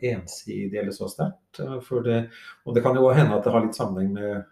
[0.00, 1.60] ensidig eller så sterkt.
[1.60, 1.76] Uh,
[2.64, 4.46] og det kan jo hende at det har litt sammenheng med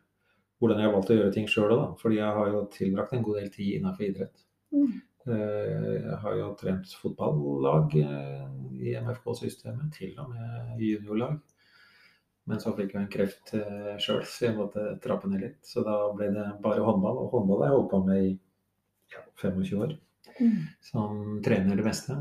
[0.61, 3.25] hvordan jeg har valgt å gjøre ting sjøl òg, fordi jeg har jo tilbrakt en
[3.25, 4.45] god del tid innenfor idrett.
[4.75, 4.95] Mm.
[5.25, 11.39] Jeg har jo trent fotballag i MFK-systemet, til og med juniorlag.
[12.49, 13.55] Men så fikk jeg en kreft
[14.05, 15.61] sjøl, så jeg måtte trappe ned litt.
[15.65, 17.23] Så da ble det bare håndball.
[17.25, 18.35] Og håndball har jeg holdt på med i
[19.41, 19.97] 25 år.
[20.41, 20.57] Mm.
[20.83, 22.17] Som trener det meste.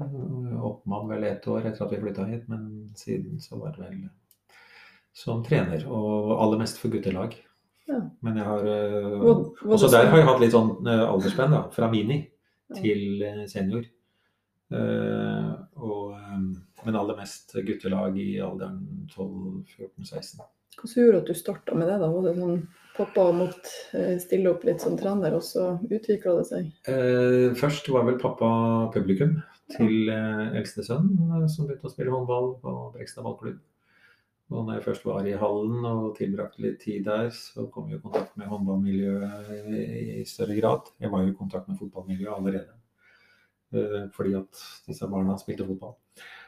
[0.62, 4.04] Oppmann vel ett år etter at vi flytta hit, men siden så var det vel
[5.14, 5.86] som trener.
[5.90, 7.36] Og aller mest for guttelag.
[7.90, 8.00] Ja.
[8.24, 9.26] Men jeg har uh,
[9.68, 11.66] Også der har jeg hatt litt sånn uh, aldersspenn, da.
[11.74, 12.22] Fra mini
[12.80, 13.90] til uh, senior.
[14.74, 16.16] og
[16.84, 20.42] men aller mest guttelag i alderen 12-14-16.
[20.82, 22.00] Som gjorde at du starta med det?
[22.02, 22.10] da?
[22.12, 26.48] Var det sånn pappa måtte eh, stille opp litt som trener, og så utvikla det
[26.50, 26.72] seg?
[26.90, 28.50] Eh, først var vel pappa
[28.94, 29.40] publikum
[29.74, 33.62] til eh, eldste sønn, eh, som begynte å spille håndball på Brekstad ballklubb.
[34.54, 37.98] Og når jeg først var i hallen og tilbrakte litt tid der, så kom jeg
[37.98, 39.54] i kontakt med håndballmiljøet
[40.20, 40.92] i større grad.
[41.02, 42.83] Jeg var jo i kontakt med fotballmiljøet allerede.
[43.78, 45.96] Eh, fordi at disse barna spilte fotball.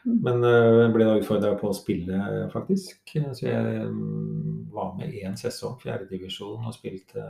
[0.05, 0.17] Mm.
[0.21, 2.19] Men eh, jeg ble da utfordra på å spille,
[2.53, 3.15] faktisk.
[3.33, 7.23] Så jeg mm, var med én sesong, fjerdedivisjon, og spilte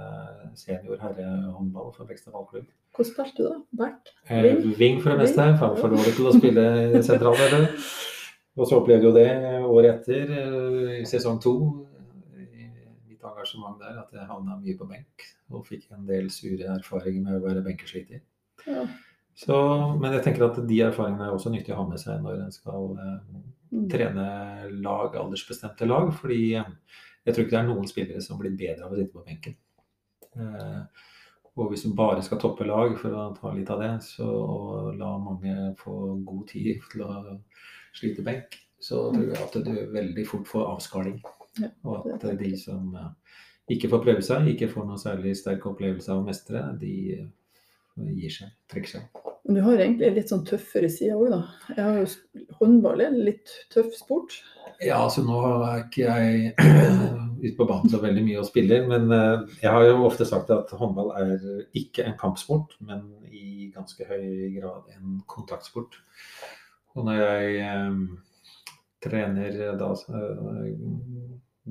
[0.59, 2.67] senior herrehåndball for Brekstad ballklubb.
[2.95, 3.61] Hvor spilte du da?
[3.79, 4.11] Back?
[4.27, 5.47] Eh, Wing for det meste.
[5.59, 6.67] For dårlig til å spille
[7.03, 7.87] sentralleddet.
[8.55, 11.55] Og så opplevde jeg jo det året etter, eh, i sesong to,
[12.35, 15.25] mitt engasjement der, at jeg havna mye på benk.
[15.51, 18.23] Og fikk en del sure erfaringer med å være benkesliter.
[18.65, 18.87] Ja.
[19.35, 19.55] Så,
[19.99, 22.53] men jeg tenker at de erfaringene er også nyttig å ha med seg når en
[22.55, 23.41] skal eh,
[23.75, 23.89] Mm.
[23.91, 26.11] trene lag, aldersbestemte lag.
[26.15, 26.71] Fordi eh,
[27.25, 29.57] jeg tror ikke det er noen spillere som blir bedre av å sitte på benken.
[30.35, 31.05] Eh,
[31.55, 34.27] og hvis du bare skal toppe lag, for å ta litt av det, så
[34.99, 37.37] la mange få god tid til å
[37.95, 41.21] slite benk, så tror jeg at du veldig fort får avskaling.
[41.61, 43.39] Ja, og at de som eh,
[43.71, 47.23] ikke får prøve seg, ikke får noe særlig sterk opplevelse av å mestre, de
[47.95, 49.23] gir seg, trekker seg.
[49.45, 51.41] Men du har egentlig litt sånn tøffere sider òg, da.
[51.75, 54.39] Jeg har jo Håndball er litt tøff sport.
[54.81, 56.53] Ja, altså nå er ikke jeg
[57.43, 60.51] ute på banen så veldig mye og spiller, men eh, jeg har jo ofte sagt
[60.55, 61.35] at håndball er
[61.77, 65.99] ikke en kampsport, men i ganske høy grad en kontaktsport.
[66.95, 68.01] Og når jeg eh,
[69.05, 70.71] trener da eh,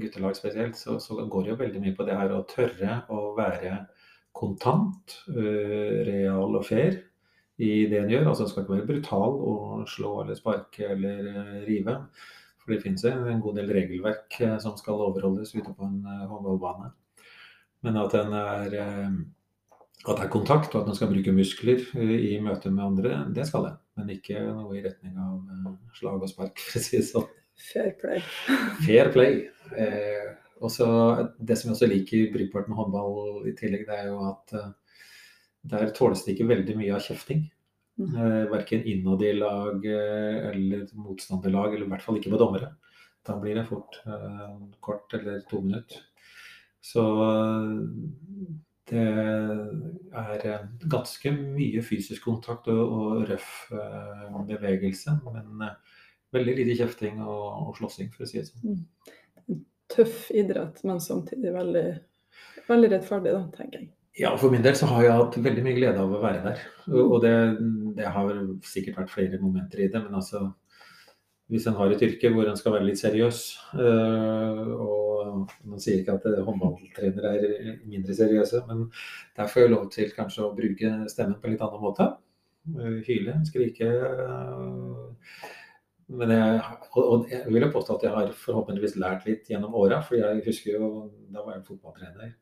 [0.00, 3.26] guttelag spesielt, så, så går det jo veldig mye på det her å tørre å
[3.36, 3.80] være
[4.34, 6.98] kontant, eh, real og fair
[7.62, 8.28] i det en gjør.
[8.30, 12.00] Altså en skal ikke være brutal og slå eller sparke eller eh, rive.
[12.64, 16.90] For det finnes en god del regelverk eh, som skal overholdes ute på en håndballbane.
[17.84, 18.78] Men at en er
[20.04, 23.46] at det er kontakt, og at en skal bruke muskler i møte med andre, det
[23.48, 23.78] skal en.
[23.96, 27.28] Men ikke noe i retning av slag og spark, for å si det sånn.
[27.70, 28.20] Fair play.
[28.84, 29.44] Fair play.
[29.78, 30.86] Eh, og så
[31.38, 34.70] Det som jeg også liker brukbart med håndball i tillegg, det er jo at eh,
[35.74, 37.46] der tåles det ikke veldig mye av kjefting.
[37.98, 38.14] Mm.
[38.14, 42.74] Eh, verken innad i lag eh, eller motstanderlag, eller i hvert fall ikke på dommere.
[43.24, 44.02] Da blir det fort
[44.84, 46.02] kort eller to minutter.
[46.84, 47.00] Så
[48.90, 56.00] det er ganske mye fysisk kontakt og, og røff eh, bevegelse, men eh,
[56.36, 58.82] veldig lite kjefting og, og slåssing, for å si det sånn.
[59.92, 61.84] Tøff idrett, men samtidig veldig,
[62.68, 63.90] veldig rettferdig, da, tenker jeg.
[64.16, 66.60] Ja, for min del så har jeg hatt veldig mye glede av å være der.
[67.02, 67.32] Og det,
[67.98, 70.52] det har sikkert vært flere momenter i det, men altså
[71.50, 73.38] Hvis en har et yrke hvor en skal være litt seriøs,
[73.76, 78.86] øh, og man sier ikke at øh, håndballtrenere er mindre seriøse, men
[79.36, 82.06] der får jeg lov til kanskje å bruke stemmen på en litt annen måte.
[82.72, 83.90] Øh, Hyle, skrike.
[86.12, 86.60] Men jeg,
[87.00, 90.42] og, jeg vil jo påstå at jeg har forhåpentligvis lært litt gjennom åra, for jeg
[90.44, 90.88] husker jo
[91.32, 92.34] da var jeg fotballtrener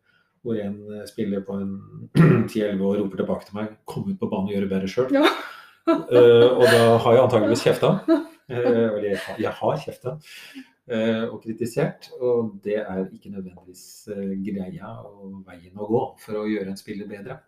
[0.42, 1.76] hvor en eh, spiller på en
[2.50, 5.14] 10-11 år roper tilbake til meg 'kom ut på banen og gjør det bedre sjøl'.
[5.14, 5.22] Ja.
[6.58, 7.92] og da har jeg antageligvis kjefta.
[8.50, 10.16] Uh, Eller jeg, jeg har kjefta
[10.90, 12.10] eh, og kritisert.
[12.20, 16.80] Og det er ikke nødvendigvis eh, greia og veien å gå for å gjøre en
[16.80, 17.38] spiller bedre.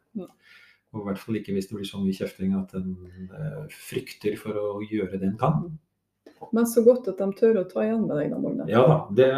[0.95, 2.93] Og i hvert fall ikke hvis det blir så mye kjefting at en
[3.25, 5.65] eh, frykter for å gjøre det en kan.
[6.53, 8.67] Men så godt at de tør å ta igjen med deg, da, Magne.
[8.71, 8.99] Ja da.
[9.17, 9.31] Det,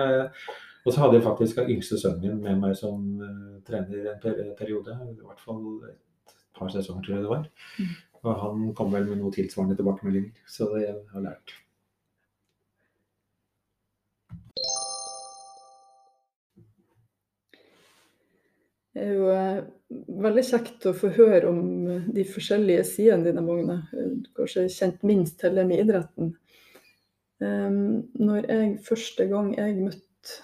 [0.86, 4.20] og så hadde jeg faktisk den yngste sønnen min med meg som uh, trener en
[4.22, 4.96] per periode.
[5.10, 7.46] I hvert fall et par sesonger, tror jeg det var.
[7.78, 7.94] Mm.
[8.22, 10.34] Og han kom vel med noe tilsvarende tilbakemeldinger.
[10.50, 11.56] Så det har jeg lært.
[18.96, 19.58] Det er jo eh,
[20.24, 21.58] veldig kjekt å få høre om
[21.92, 23.82] eh, de forskjellige sidene dine, Magne.
[23.92, 26.30] Du har kanskje kjent minst til det med idretten.
[27.42, 30.36] Um, når jeg første gang jeg møtte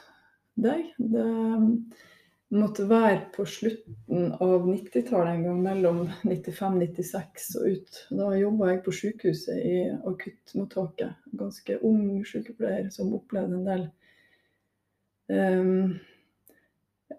[0.60, 1.28] deg, det
[2.52, 8.00] måtte være på slutten av 90-tallet en gang, mellom 95-96 og ut.
[8.12, 11.16] Da jobba jeg på sykehuset i akuttmottaket.
[11.40, 13.86] Ganske ung sykepleier som opplevde en del
[15.32, 15.94] um,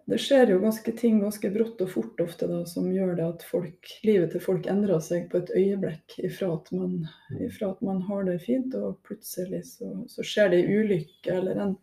[0.05, 3.43] det skjer jo ganske ting ganske brått og fort ofte da, som gjør det at
[3.47, 6.17] folk, livet til folk endrer seg på et øyeblikk.
[6.27, 7.05] Ifra at man,
[7.39, 11.61] ifra at man har det fint, og plutselig så, så skjer det en ulykke eller
[11.63, 11.77] en,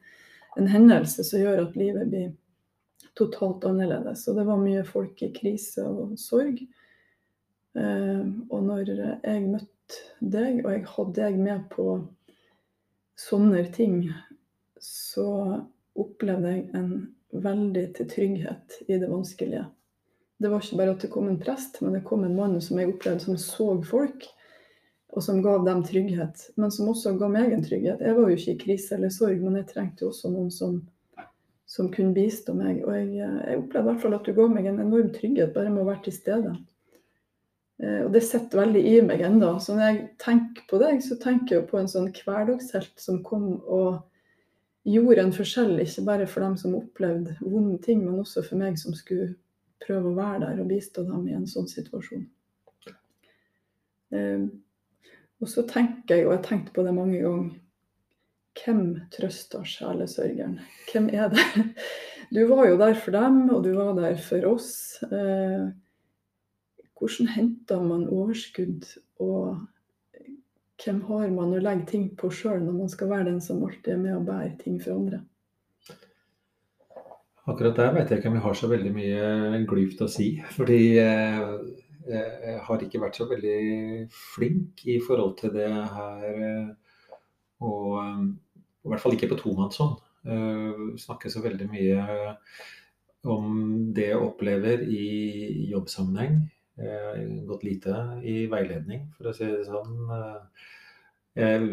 [0.60, 2.28] en hendelse som gjør at livet blir
[3.16, 4.26] totalt annerledes.
[4.28, 6.60] Og det var mye folk i krise og sorg.
[7.80, 11.86] Eh, og når jeg møtte deg, og jeg hadde deg med på
[13.20, 14.04] sånne ting,
[14.80, 15.30] så
[15.96, 16.92] opplevde jeg en
[17.32, 19.64] veldig til trygghet i det vanskelige.
[20.40, 22.78] Det var ikke bare at det kom en prest, men det kom en mann som
[22.80, 24.24] jeg opplevde som så folk,
[25.10, 26.46] og som gav dem trygghet.
[26.56, 28.00] Men som også ga meg en trygghet.
[28.00, 30.78] Jeg var jo ikke i krise eller sorg, men jeg trengte jo også noen som,
[31.68, 32.80] som kunne bistå meg.
[32.86, 35.72] Og jeg, jeg opplevde i hvert fall at du ga meg en enorm trygghet bare
[35.72, 36.54] med å være til stede.
[37.82, 39.56] Eh, og det sitter veldig i meg ennå.
[39.60, 43.50] Så når jeg tenker på deg, så tenker jeg på en sånn hverdagshelt som kom
[43.66, 44.00] og
[44.86, 48.78] gjorde en forskjell, ikke bare for dem som opplevde vonde ting, men også for meg
[48.80, 49.34] som skulle
[49.80, 52.26] prøve å være der og bistå dem i en sånn situasjon.
[54.10, 54.46] Eh,
[55.40, 57.52] og så tenker jeg, og jeg har tenkt på det mange ganger,
[58.60, 58.82] hvem
[59.14, 60.58] trøster sjelesørgeren?
[60.90, 61.44] Hvem er det?
[62.30, 65.00] Du var jo der for dem, og du var der for oss.
[65.02, 65.64] Eh,
[66.94, 68.86] hvordan henter man overskudd,
[69.18, 69.64] og
[70.80, 73.94] hvem har man å legge ting på sjøl når man skal være den som alltid
[73.94, 75.20] er med og bærer ting for andre?
[77.50, 80.28] Akkurat der vet jeg ikke om jeg har så veldig mye glyvt å si.
[80.54, 81.54] Fordi eh,
[82.10, 83.56] jeg har ikke vært så veldig
[84.34, 86.44] flink i forhold til det her.
[86.50, 87.18] Eh,
[87.66, 89.98] og i hvert fall ikke på tomannshånd.
[91.00, 92.04] Snakker så veldig mye
[93.28, 96.40] om det jeg opplever i jobbsammenheng.
[97.48, 100.06] Gått lite i veiledning, for å si det sånn.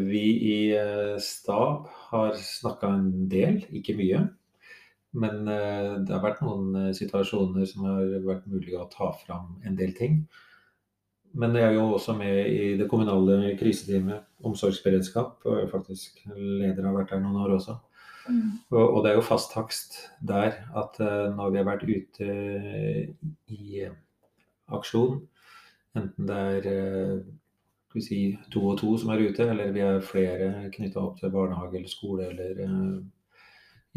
[0.07, 0.57] Vi i
[1.23, 4.25] stab har snakka en del, ikke mye.
[5.17, 9.55] Men eh, det har vært noen eh, situasjoner som har vært mulig å ta fram
[9.65, 10.21] en del ting.
[11.37, 15.43] Men jeg er jo også med i det kommunale kriseteamet omsorgsberedskap.
[15.45, 17.77] Og er faktisk leder har vært der noen år også.
[18.27, 18.57] Mm.
[18.75, 22.25] Og, det er jo fast takst der at når vi har vært ute
[23.53, 23.85] i
[24.75, 25.19] aksjon,
[25.97, 28.21] enten det er uh, si,
[28.53, 31.91] to og to som er ute, eller vi er flere knytta opp til barnehage eller
[31.91, 32.97] skole eller uh,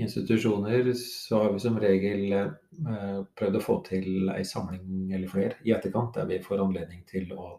[0.02, 5.58] institusjoner så har vi som regel eh, prøvd å få til ei samling eller flere
[5.66, 7.52] i etterkant, der vi får anledning til å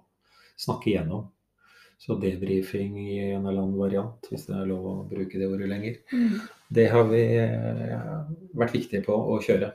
[0.59, 1.27] snakke igjennom.
[2.01, 5.67] Så debrifing i en eller annen variant, hvis det er lov å bruke det ordet
[5.69, 5.99] lenger.
[6.09, 6.39] Mm.
[6.73, 9.69] Det har vi eh, vært viktige på å kjøre.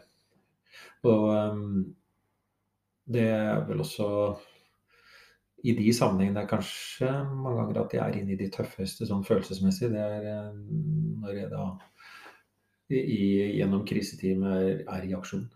[1.07, 1.85] Og um,
[3.07, 4.07] det er vel også
[5.67, 9.91] i de sammenhengene kanskje mange ganger at jeg er inne i de tøffeste sånn følelsesmessig.
[9.93, 10.57] Det er eh,
[11.23, 11.67] når jeg da
[12.93, 13.21] i,
[13.59, 15.47] gjennom kriseteamet er, er, i aksjon.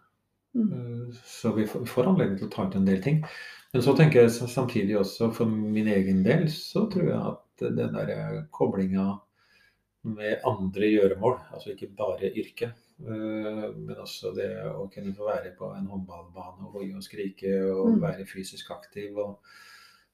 [0.57, 0.71] Mm.
[0.75, 3.23] Eh, så vi får, anledning til å ta ut en del ting.
[3.75, 7.95] Men så tenker jeg samtidig også for min egen del, så tror jeg at den
[7.95, 9.13] der koblinga
[10.09, 12.71] med andre gjøremål, altså ikke bare yrke,
[13.05, 17.53] eh, men også det å kunne få være på en håndballbane og hoie og skrike
[17.69, 18.01] og mm.
[18.05, 19.19] være fysisk aktiv.
[19.19, 19.37] og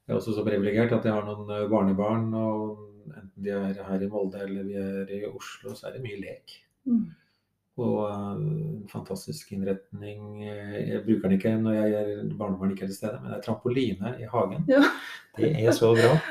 [0.06, 4.02] jeg er også så privilegert at jeg har noen barnebarn, og enten de er her
[4.02, 6.58] i Molde eller vi er i Oslo, så er det mye lek.
[6.86, 7.08] Mm.
[7.82, 10.44] Og en fantastisk innretning.
[10.46, 13.42] Jeg bruker den ikke når jeg er barnebarn ikke er til stede, men det er
[13.44, 14.62] trampoline i hagen.
[14.70, 14.80] Ja.
[15.36, 16.14] Det er så bra.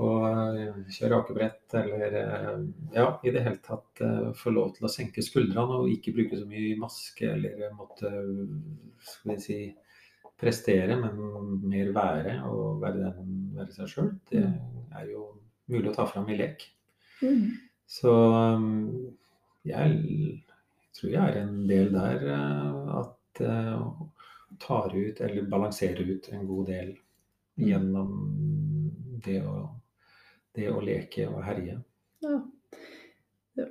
[0.00, 2.60] Og eh, kjøre akebrett eller eh,
[2.94, 6.38] ja, i det hele tatt uh, få lov til å senke skuldrene og ikke bruke
[6.38, 8.08] så mye maske eller måtte
[9.02, 9.58] skal vi si,
[10.40, 14.08] prestere, men mer være og være, den, være seg sjøl.
[14.30, 14.88] Det mm.
[14.98, 15.26] er jo
[15.70, 16.64] mulig å ta fram i lek.
[17.20, 17.52] Mm.
[17.92, 18.14] Så
[19.68, 20.00] jeg
[20.96, 23.44] tror jeg er en del der eh, at
[24.62, 27.62] tar ut eller balanserer ut en god del mm.
[27.68, 28.10] gjennom
[29.24, 29.54] det å,
[30.56, 31.78] det å leke og herje.
[32.24, 32.38] Ja.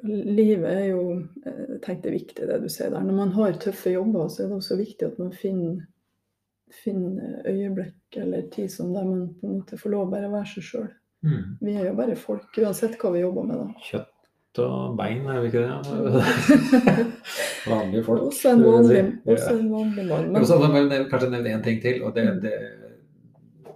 [0.05, 1.03] Livet er jo
[1.41, 3.01] jeg tenker det er viktig det du sier der.
[3.05, 5.81] Når man har tøffe jobber, så er det også viktig at man finner,
[6.83, 10.67] finner øyeblikk eller tid som der man på en måte får lov å være seg
[10.67, 10.89] sjøl.
[11.21, 11.57] Mm.
[11.61, 13.61] Vi er jo bare folk, uansett hva vi jobber med.
[13.61, 13.85] da.
[13.85, 15.97] Kjøtt og bein, er vi ikke det?
[17.71, 18.23] Vanlige folk.
[18.31, 20.31] Også en vanlig, også en vanlig mann.
[20.33, 20.45] Men...
[20.49, 20.57] Så,
[21.11, 22.01] kanskje nevne én ting til.
[22.03, 22.55] og det, det,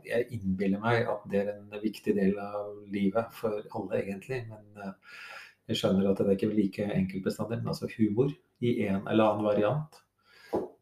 [0.08, 4.44] Jeg innbiller meg at det er en viktig del av livet for alle, egentlig.
[4.50, 5.22] Men eh,
[5.70, 7.62] jeg skjønner at det er ikke like enkelt bestandig.
[7.62, 10.02] Men altså humor i en eller annen variant,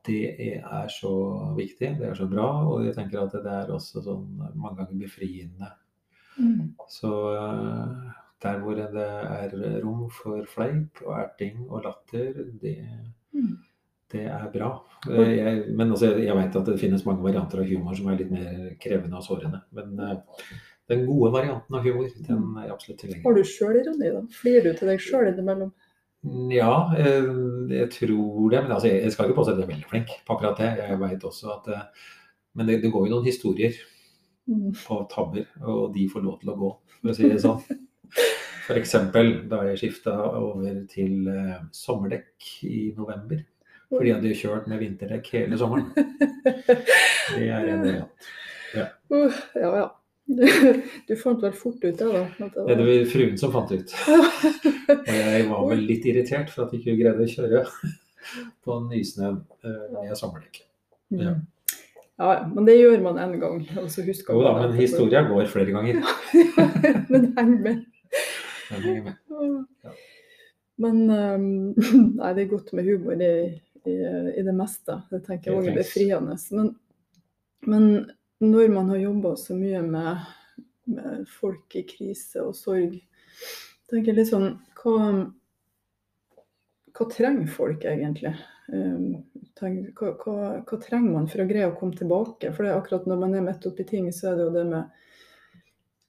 [0.03, 0.23] det
[0.59, 1.13] er så
[1.57, 1.95] viktig.
[1.99, 2.49] Det er så bra.
[2.67, 5.71] Og jeg tenker at det er også sånn mange ganger befriende.
[6.37, 6.73] Mm.
[6.89, 8.11] Så uh,
[8.43, 12.77] der hvor det er rom for fleip og erting og latter, det,
[13.31, 13.53] mm.
[14.13, 14.69] Det er bra.
[15.09, 18.31] Jeg, men altså, jeg vet at det finnes mange varianter av humor som er litt
[18.31, 19.63] mer krevende og sårende.
[19.75, 20.43] Men uh,
[20.91, 23.25] den gode varianten av humor, den er jeg absolutt tilgjengelig.
[23.25, 24.21] Har du sjølironi, da?
[24.41, 25.71] Flirer du til deg sjøl innimellom?
[26.53, 28.61] Ja, jeg, eh, jeg tror det.
[28.63, 30.69] Men altså, jeg, skal ikke påstå at jeg er veldig flink på akkurat det.
[30.79, 32.11] Jeg vet også at eh,
[32.53, 33.73] Men det, det går jo noen historier
[34.45, 34.75] mm.
[34.83, 36.69] på tabber, og de får lov til å gå,
[36.99, 37.63] for å si det sånn.
[38.63, 38.93] F.eks.
[39.49, 43.41] da jeg skifta over til eh, sommerdekk i november.
[43.97, 45.91] Fordi jeg hadde kjørt med vinterdekk hele sommeren.
[47.33, 47.99] Det er en del.
[48.73, 48.87] Ja.
[49.13, 49.89] Uh, ja, ja.
[51.07, 52.13] Du, fant vel fort ut av?
[52.13, 52.67] Det var...
[52.69, 53.95] Det var fruen som fant ut.
[54.93, 57.63] Og jeg var vel litt irritert for at jeg ikke greide å kjøre
[58.63, 60.63] på nysnø eh, med sommerdekk.
[61.13, 61.35] Ja.
[61.35, 61.41] Mm.
[62.21, 63.63] Ja, ja, men det gjør man én gang.
[63.81, 66.03] og så husker Jo da, men historia går flere ganger.
[67.11, 67.81] men heng med.
[68.69, 69.65] Den henger med.
[69.83, 69.93] Ja.
[70.83, 71.47] Men um,
[72.19, 73.33] Nei, det er godt med humor i,
[73.89, 73.95] i,
[74.39, 74.99] i det meste.
[75.11, 76.37] Det tenker jeg òg er befriende.
[76.55, 76.71] Men,
[77.67, 77.87] men
[78.43, 80.25] når man har jobba så mye med,
[80.95, 82.97] med folk i krise og sorg,
[83.91, 84.97] tenker jeg litt sånn Hva,
[86.93, 88.33] hva trenger folk egentlig?
[88.73, 89.23] Um,
[89.59, 92.51] tenk, hva, hva, hva trenger man for å greie å komme tilbake?
[92.51, 94.67] For det er akkurat når man er midt oppi ting, så er det jo det
[94.71, 94.99] med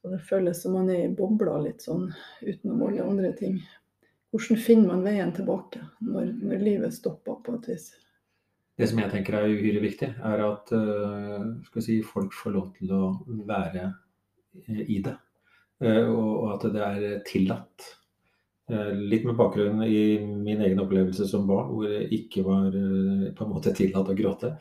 [0.05, 2.11] og Det føles som man er i bobla litt sånn
[2.45, 3.55] utenom alle andre ting.
[4.35, 7.93] Hvordan finner man veien tilbake når, når livet stopper på et vis?
[8.75, 10.73] Det som jeg tenker er uhyre viktig, er at
[11.69, 13.03] skal si, folk får lov til å
[13.47, 13.85] være
[14.65, 15.15] eh, i det.
[15.85, 17.87] Eh, og, at det er tillatt.
[18.73, 23.31] Eh, litt med bakgrunn i min egen opplevelse som barn, hvor det ikke var eh,
[23.37, 24.55] på en måte tillatt å gråte,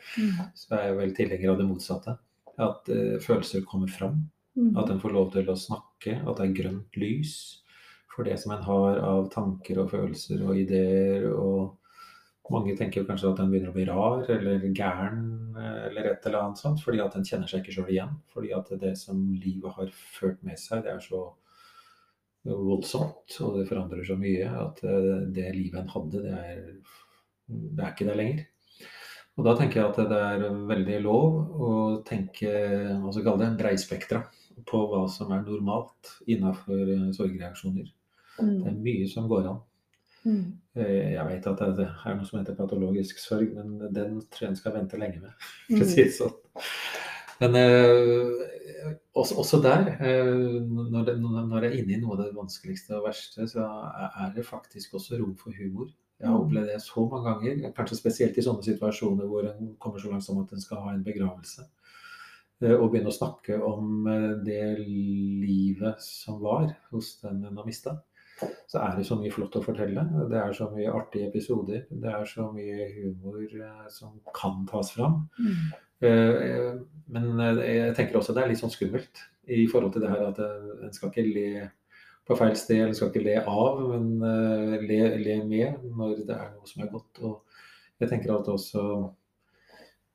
[0.60, 2.16] så er jeg vel tilhenger av det motsatte.
[2.54, 4.22] At eh, følelser kommer fram.
[4.54, 4.76] Mm.
[4.78, 6.20] At en får lov til å snakke.
[6.22, 7.63] At det er grønt lys
[8.14, 11.26] for det som en har av tanker og følelser og ideer.
[11.32, 11.80] og
[12.52, 15.22] mange tenker kanskje at en begynner å bli rar eller gæren
[15.56, 18.12] eh, eller et eller annet sånt, fordi at en kjenner seg ikke sjøl igjen.
[18.34, 21.22] Fordi at det som livet har ført med seg, det er så
[22.44, 26.60] voldsomt, og det forandrer så mye at eh, det livet en hadde, det er,
[27.48, 28.44] det er ikke det lenger.
[29.34, 31.70] Og da tenker jeg at det er veldig lov å
[32.06, 32.52] tenke,
[33.00, 34.20] hva skal kalle det, breispektra
[34.68, 37.88] på hva som er normalt innafor sorgreaksjoner.
[38.38, 38.66] Det Mm.
[38.66, 39.60] er mye som går an.
[40.26, 40.52] Mm.
[40.76, 44.48] Eh, Jeg vet at det er noe som heter patologisk sorg, men den tror jeg
[44.48, 45.30] en skal vente lenge med.
[45.70, 45.76] Mm.
[45.78, 46.32] For å si det sånn.
[47.40, 52.24] Men eh, også, også der, eh, når, det, når jeg er inne i noe av
[52.24, 53.66] det vanskeligste og verste, så
[54.24, 55.88] er det faktisk også rom for humor.
[56.20, 56.44] Jeg har Mm.
[56.46, 60.22] opplevd det så mange ganger, kanskje spesielt i sånne situasjoner hvor en kommer så langt
[60.24, 61.66] som at en skal ha en begravelse.
[62.62, 67.66] Eh, Og begynne å snakke om eh, det livet som var hos den en har
[67.66, 68.00] mista
[68.70, 70.04] så er det så mye flott å fortelle.
[70.30, 71.84] Det er så mye artige episoder.
[71.90, 75.24] Det er så mye humor eh, som kan tas fram.
[75.38, 75.64] Mm.
[76.08, 76.68] Eh,
[77.14, 80.22] Men eh, jeg tenker også det er litt sånn skummelt i forhold til det her
[80.30, 81.48] at en skal ikke le
[82.24, 84.06] på feil sted, en skal ikke le av, men
[84.88, 87.20] le, le med når det er noe som er godt.
[87.20, 88.84] Og jeg tenker at også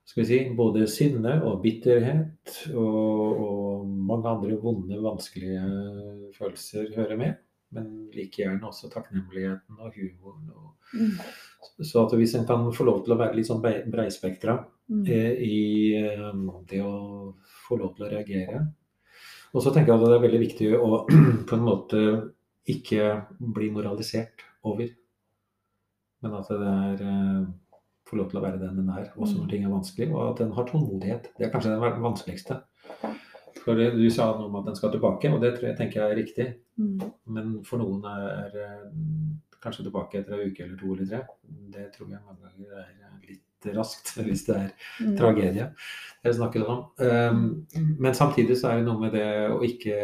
[0.10, 5.62] skal vi si, både sinne og bitterhet og, og mange andre vonde, vanskelige
[6.34, 7.36] følelser hører med.
[7.72, 10.50] Men like gjerne også takknemligheten og humoren.
[10.56, 11.20] Og, Mm.
[11.86, 15.04] så at hvis en kan få lov til å være litt sånn brei- breispektra Mm.
[15.08, 16.34] eh, i eh,
[16.66, 17.36] det å
[17.68, 18.74] få lov til å reagere.
[19.54, 21.06] Og så tenker jeg at det er veldig viktig å
[21.48, 22.32] på en måte
[22.68, 24.90] ikke bli moralisert over.
[26.24, 27.46] Men at det er eh,
[28.10, 29.42] få lov til å være den den er, også Mm.
[29.44, 30.10] når ting er vanskelig.
[30.16, 31.30] Og at en har tålmodighet.
[31.38, 32.64] Det er kanskje det vanskeligste.
[33.64, 36.12] For du sa noe om at den skal tilbake, og det tror jeg tenker jeg
[36.12, 36.48] er riktig.
[36.80, 37.00] Mm.
[37.36, 38.86] Men for noen er eh,
[39.62, 41.22] kanskje tilbake etter en uke eller to eller tre.
[41.74, 45.16] Det tror jeg mange ganger er litt raskt, hvis det er Mm.
[45.20, 45.66] tragedie
[46.24, 46.80] jeg snakker om.
[47.00, 47.66] Um,
[48.00, 50.00] men samtidig så er det noe med det å ikke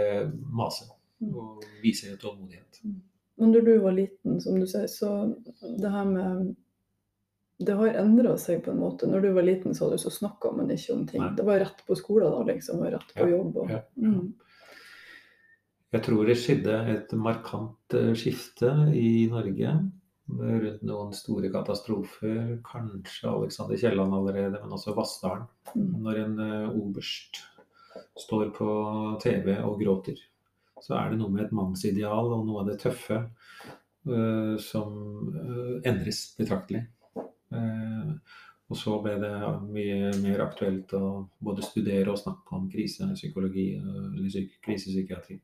[0.51, 0.85] mase
[1.21, 1.31] Mm.
[1.39, 2.81] og vise tålmodighet.
[3.39, 5.33] Men når du var liten, som du sier, så
[5.79, 6.55] det her med
[7.57, 9.07] Det har endra seg på en måte.
[9.07, 11.21] Når du var liten, så, så snakka man ikke om ting.
[11.23, 11.35] Nei.
[11.37, 13.61] Det var rett på skolen da, liksom, og rett på Ja, jobb.
[13.63, 14.33] Og, ja, Mm.
[15.95, 19.77] Jeg tror det skjedde et markant eh, skifte i Norge
[20.27, 22.57] rundt noen store katastrofer.
[22.65, 25.45] Kanskje Alexander Kielland allerede, men også Vassdalen.
[25.71, 25.91] Mm.
[26.03, 27.39] Når en eh, oberst
[28.19, 28.69] står på
[29.23, 30.19] TV og gråter,
[30.83, 34.91] så er det noe med et mannsideal og noe av det tøffe uh, som
[35.31, 36.83] uh, endres betraktelig.
[37.55, 38.11] Eh,
[38.65, 39.33] og så ble det
[39.69, 41.01] mye mer aktuelt å
[41.45, 45.37] både studere og snakke om krisepsykologi eh, eller psyk krisepsykiatri.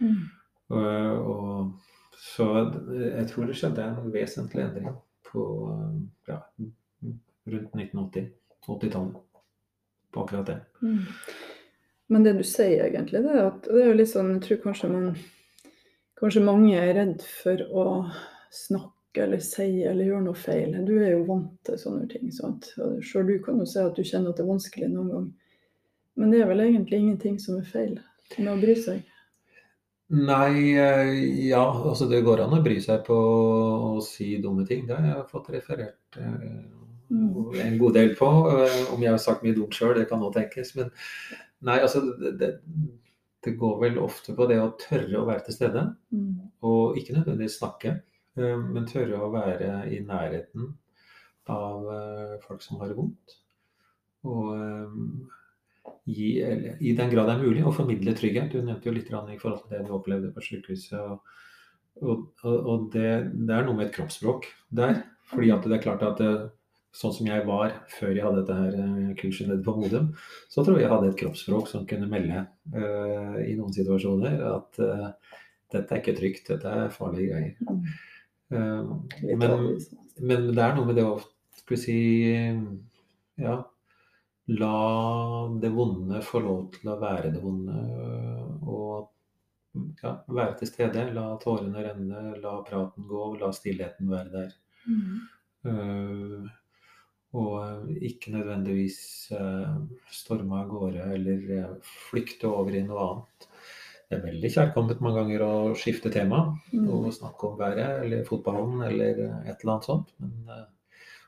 [0.00, 0.20] Mm.
[0.70, 1.88] Og, og,
[2.20, 2.46] så
[2.92, 4.92] jeg tror det skjedde en vesentlig endring
[5.26, 5.42] på
[6.28, 6.36] ja,
[7.00, 8.28] rundt 1980,
[8.66, 9.18] 80-tallet,
[10.12, 10.58] på akkurat det.
[10.84, 11.02] Mm.
[12.10, 14.62] Men det du sier egentlig, det er at det er jo litt sånn Jeg tror
[14.64, 15.12] kanskje man
[16.20, 17.84] Kanskje mange er redd for å
[18.52, 20.74] snakke eller si eller gjøre noe feil.
[20.86, 22.30] Du er jo vant til sånne ting.
[22.32, 22.72] sant?
[23.02, 25.30] Sjøl du kan jo si at du kjenner at det er vanskelig noen gang.
[26.20, 27.96] Men det er vel egentlig ingenting som er feil
[28.38, 29.02] med å bry seg.
[30.10, 31.12] Nei, eh,
[31.48, 34.86] ja, altså det går an å bry seg på å si dumme ting.
[34.86, 36.60] Det har jeg fått referert eh,
[37.10, 37.60] Mm.
[37.60, 38.26] en god del på.
[38.26, 40.74] Eh, Om jeg har sagt mye dumt sjøl, det kan nå tenkes.
[40.78, 40.92] Men
[41.66, 42.60] nei, altså det,
[43.42, 45.84] det, går vel ofte på det å tørre å være til stede.
[46.14, 46.52] Mm.
[46.62, 47.96] Og ikke nødvendigvis snakke,
[48.40, 50.72] men tørre å være i nærheten
[51.50, 53.36] av eh, folk som har det vondt.
[54.28, 54.96] og eh,
[56.10, 56.30] gi,
[56.80, 58.52] i den grad det er mulig, å formidle trygghet.
[58.52, 60.98] Du nevnte jo litt i forhold til det du opplevde på sykehuset.
[61.00, 61.26] Og,
[62.02, 65.02] og, og det, det, er noe med et kroppsspråk der.
[65.30, 66.32] Fordi at det er klart at det,
[66.96, 70.08] sånn som jeg var før jeg hadde dette her kurset nede på Modum,
[70.50, 72.42] så tror jeg jeg hadde et kroppsspråk som kunne melde
[72.74, 75.36] uh, i noen situasjoner at uh,
[75.70, 77.92] dette er ikke trygt, dette er farlige greier.
[78.50, 79.52] Uh, men,
[80.18, 81.18] men, det er noe med det å
[81.60, 81.98] skal vi si
[83.40, 83.54] ja,
[84.50, 84.76] la
[85.62, 87.82] det vonde få lov til å være det vonde.
[88.66, 89.10] Og
[90.02, 91.04] ja, være til stede.
[91.16, 94.56] La tårene renne, la praten gå, la stillheten være der.
[94.88, 95.20] Mm.
[95.60, 96.48] Uh,
[97.36, 99.00] og ikke nødvendigvis
[99.36, 99.76] uh,
[100.10, 101.76] storme av gårde eller
[102.08, 103.49] flykte over i noe annet.
[104.10, 106.42] Det er veldig kjærkomment mange ganger å skifte tema
[106.72, 106.86] mm.
[106.90, 110.10] og snakke om været eller fotballen eller et eller annet sånt.
[110.18, 110.66] Men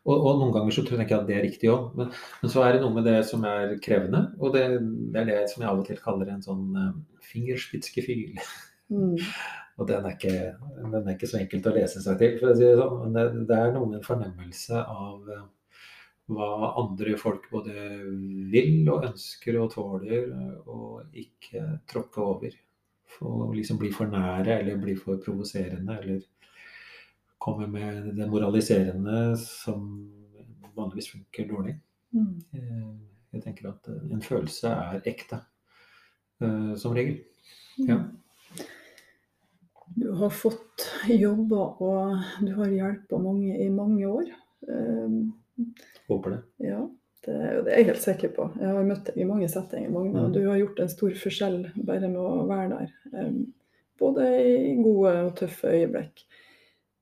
[0.03, 1.93] og, og, noen ganger så tror jeg at det er riktig òg.
[1.99, 2.11] Men,
[2.41, 4.25] men, så er det noe med det som er krevende.
[4.43, 4.65] Og det,
[5.15, 6.89] det er det som jeg av og til kaller en sånn uh,
[7.31, 8.41] fingerspitzgefühl.
[8.91, 9.15] Mm.
[9.79, 10.35] og den er, ikke,
[10.83, 12.99] den er, ikke, så enkelt å lese seg til, for å si det sånn.
[13.05, 15.35] Men det, det er noe med en fornemmelse av
[16.33, 17.87] hva andre folk både
[18.51, 20.29] vil og ønsker og tåler,
[20.67, 22.59] og ikke tråkke over.
[23.21, 26.23] Å liksom bli for nære eller bli for provoserende eller
[27.43, 29.87] kommer med det moraliserende som
[30.77, 31.75] vanligvis funker dårlig.
[32.15, 32.37] Mm.
[32.55, 32.91] Eh,
[33.35, 35.41] jeg tenker at eh, en følelse er ekte,
[36.43, 37.19] eh, som regel.
[37.79, 37.89] Mm.
[37.89, 37.99] Ja.
[39.93, 44.31] Du har fått jobber, og du har hjulpet mange i mange år.
[46.09, 46.41] Håper det.
[46.71, 46.87] Ja,
[47.23, 48.49] det, det, er jeg helt sikker på.
[48.59, 49.91] Jeg har møtt deg i mange settinger.
[49.95, 50.23] Magne, mm.
[50.25, 53.35] og Du har gjort en stor forskjell bare med å være der.
[54.03, 56.25] Både i gode og tøffe øyeblikk.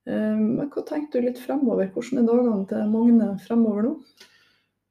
[0.09, 1.89] Ehm, men hva tenker du litt fremover?
[1.95, 3.95] Hvordan er dagene til Magne fremover nå?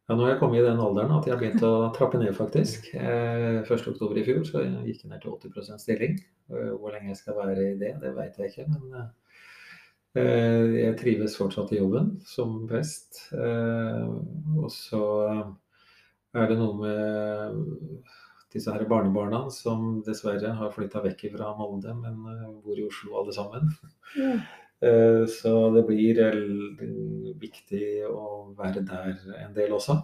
[0.09, 2.31] Ja, nå har jeg kommet i den alderen at jeg har begynt å trappe ned,
[2.33, 2.89] faktisk.
[2.97, 6.15] Eh, 1.10 i fjor så jeg gikk jeg ned til 80 stilling.
[6.49, 8.65] Eh, hvor lenge jeg skal være i det, det vet jeg ikke.
[8.73, 9.28] Men eh,
[10.17, 13.27] jeg trives fortsatt i jobben som prest.
[13.33, 14.07] Eh,
[14.57, 15.03] og så
[16.33, 17.59] er det noe med
[18.49, 23.19] disse her barnebarna som dessverre har flytta vekk fra Molde, men eh, bor i Oslo
[23.21, 23.69] alle sammen.
[24.17, 24.33] Ja.
[24.79, 26.15] Eh, så det blir
[27.35, 29.97] viktig å være der en del også.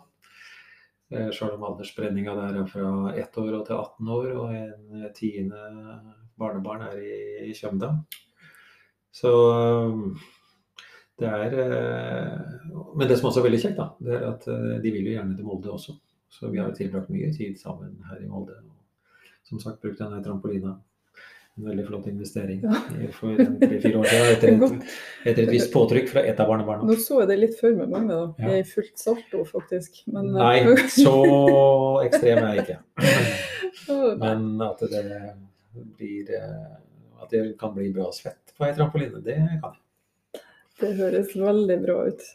[1.07, 5.61] Sjøl om aldersbrenninga der er fra ett år til 18 år, og en tiende
[6.35, 7.15] barnebarn er i,
[7.47, 7.93] i Kjømda.
[9.16, 9.32] Så
[11.16, 11.53] det er
[12.95, 14.47] Men det som også er veldig kjekt, da, det er at
[14.84, 15.95] de vil jo gjerne til Molde også.
[16.28, 18.57] Så vi har tilbrakt mye tid sammen her i Molde.
[18.59, 18.76] Og
[19.47, 20.76] som sagt brukt denne trampolina
[21.57, 22.80] en veldig flott investering ja.
[23.16, 24.95] for tre-fire år siden etter et,
[25.32, 26.88] etter et visst påtrykk fra et av barnebarna.
[26.88, 28.26] Nå så jeg det litt før med Magne, da.
[28.43, 30.01] Jeg er i fullt salto, faktisk.
[30.11, 31.16] Men, eh, Nei, så
[32.03, 32.80] ekstrem er jeg ikke.
[34.24, 35.05] Men at det
[35.95, 36.76] blir eh,
[37.24, 40.41] At det kan bli bra svett på ei trampoline, det kan jeg.
[40.79, 42.25] Det høres veldig bra ut.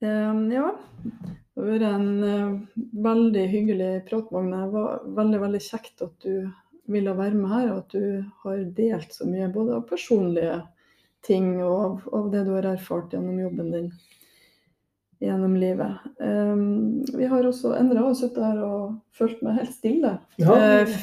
[0.00, 0.76] Ja, det har
[1.60, 2.58] vært en uh,
[3.04, 4.62] veldig hyggelig prat, Magne.
[4.64, 6.48] Det var veldig, veldig kjekt at du
[6.90, 8.04] ville være med her, og at du
[8.44, 10.60] har delt så mye både av personlige
[11.26, 13.90] ting og av, av det du har erfart gjennom jobben din
[15.20, 15.92] gjennom livet.
[16.18, 20.54] Um, vi har også Endre har sittet her og følt meg helt stille ja.
[20.54, 20.94] uh,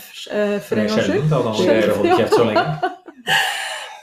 [0.66, 1.28] for en gangs skyld.
[1.30, 2.66] Da, da holde kjeft så lenge.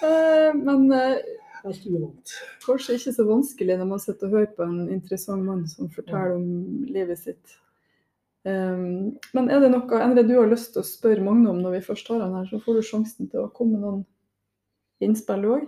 [0.04, 1.32] uh, men uh.
[1.64, 6.34] Kanskje ikke så vanskelig når man sitter og hører på en interessant mann som forteller
[6.36, 7.54] om livet sitt.
[8.44, 11.78] Um, men er det noe Endre, du har lyst til å spørre Magne om når
[11.78, 14.04] vi først har han her, så får du sjansen til å komme med noen
[15.00, 15.64] innspill òg?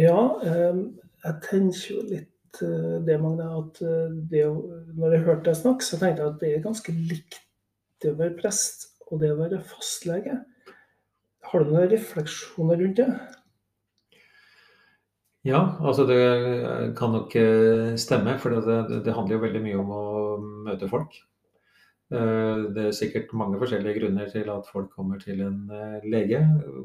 [0.00, 0.86] Ja, um,
[1.26, 4.44] jeg tenker jo litt uh, det, Magne, at uh, det,
[4.98, 7.40] når jeg hørte deg snakke, så tenkte jeg at det er ganske likt
[8.02, 10.40] det å være prest og det å være fastlege.
[11.52, 13.08] Har du noen refleksjoner rundt det?
[15.42, 16.20] Ja, altså det
[16.98, 18.36] kan nok eh, stemme.
[18.38, 20.04] For det, det handler jo veldig mye om å
[20.68, 21.16] møte folk.
[22.14, 26.44] Eh, det er sikkert mange forskjellige grunner til at folk kommer til en eh, lege.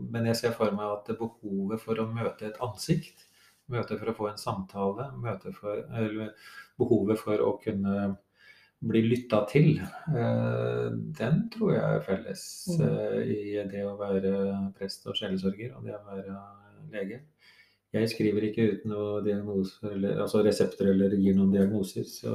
[0.09, 3.26] Men jeg ser for meg at behovet for å møte et ansikt,
[3.73, 5.09] møte for å få en samtale,
[5.57, 6.31] for, eller
[6.79, 8.15] behovet for å kunne
[8.87, 9.79] bli lytta til,
[11.17, 12.43] den tror jeg er felles
[12.77, 12.83] mm.
[13.25, 13.39] i
[13.71, 14.33] det å være
[14.77, 16.35] prest og sjelesørger og det å være
[16.93, 17.23] lege.
[17.95, 22.05] Jeg skriver ikke ut noen diagnoser, eller, altså resepter eller gir noen diagnoser.
[22.09, 22.33] Så,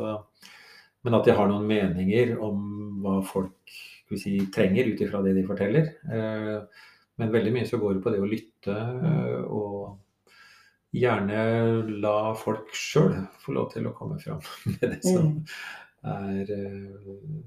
[1.05, 2.63] men at jeg har noen meninger om
[3.05, 3.75] hva folk
[4.19, 5.93] si, trenger ut ifra det de forteller.
[6.09, 6.87] Eh,
[7.21, 9.99] men veldig mye så går det på det å lytte eh, og
[10.93, 11.43] gjerne
[12.03, 15.31] la folk sjøl få lov til å komme fram med det som
[16.03, 16.11] Mm.
[16.11, 17.43] er eh,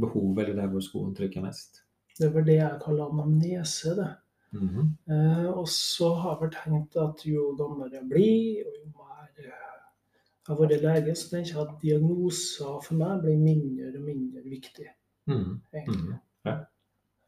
[0.00, 1.82] behovet, eller der hvor skoen trykker mest.
[2.18, 3.94] Det vel det jeg kaller anamnese.
[3.98, 4.10] det.
[4.52, 4.86] Mhm.
[5.08, 9.28] Eh, og så har jeg vel tenkt at jo gammel jeg blir, og jo mer
[9.38, 14.04] eh, jeg har vært lege, så tenker jeg at diagnoser for meg blir mindre og
[14.08, 14.88] mindre viktig.
[15.28, 15.60] Mhm.
[15.74, 16.18] egentlig.
[16.48, 16.56] Ja.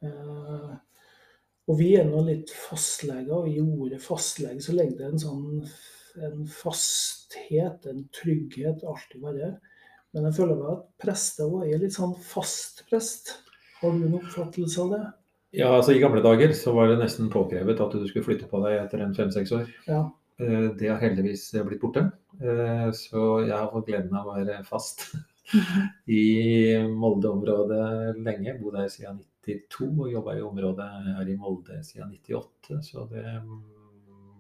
[0.03, 0.73] Eh,
[1.69, 5.45] og vi er nå litt fastleger, og i ordet fastlege så ligger det en sånn
[6.23, 9.55] en fasthet, en trygghet, alltid være her.
[10.13, 13.31] Men jeg føler meg at prester også er litt sånn fast prest.
[13.81, 15.03] Har du en oppfattelse av det?
[15.57, 18.61] Ja, altså I gamle dager så var det nesten påkrevet at du skulle flytte på
[18.65, 19.67] deg etter en fem-seks år.
[19.89, 20.03] Ja.
[20.41, 22.11] Eh, Det har heldigvis blitt borte.
[22.41, 25.07] Eh, Så jeg har fått gleden av å være fast
[26.09, 28.59] i Molde-området lenge.
[28.61, 30.89] Bodd her siden 92 og jobba i området
[31.19, 32.81] her i Molde siden 98.
[32.87, 33.61] Så det mm,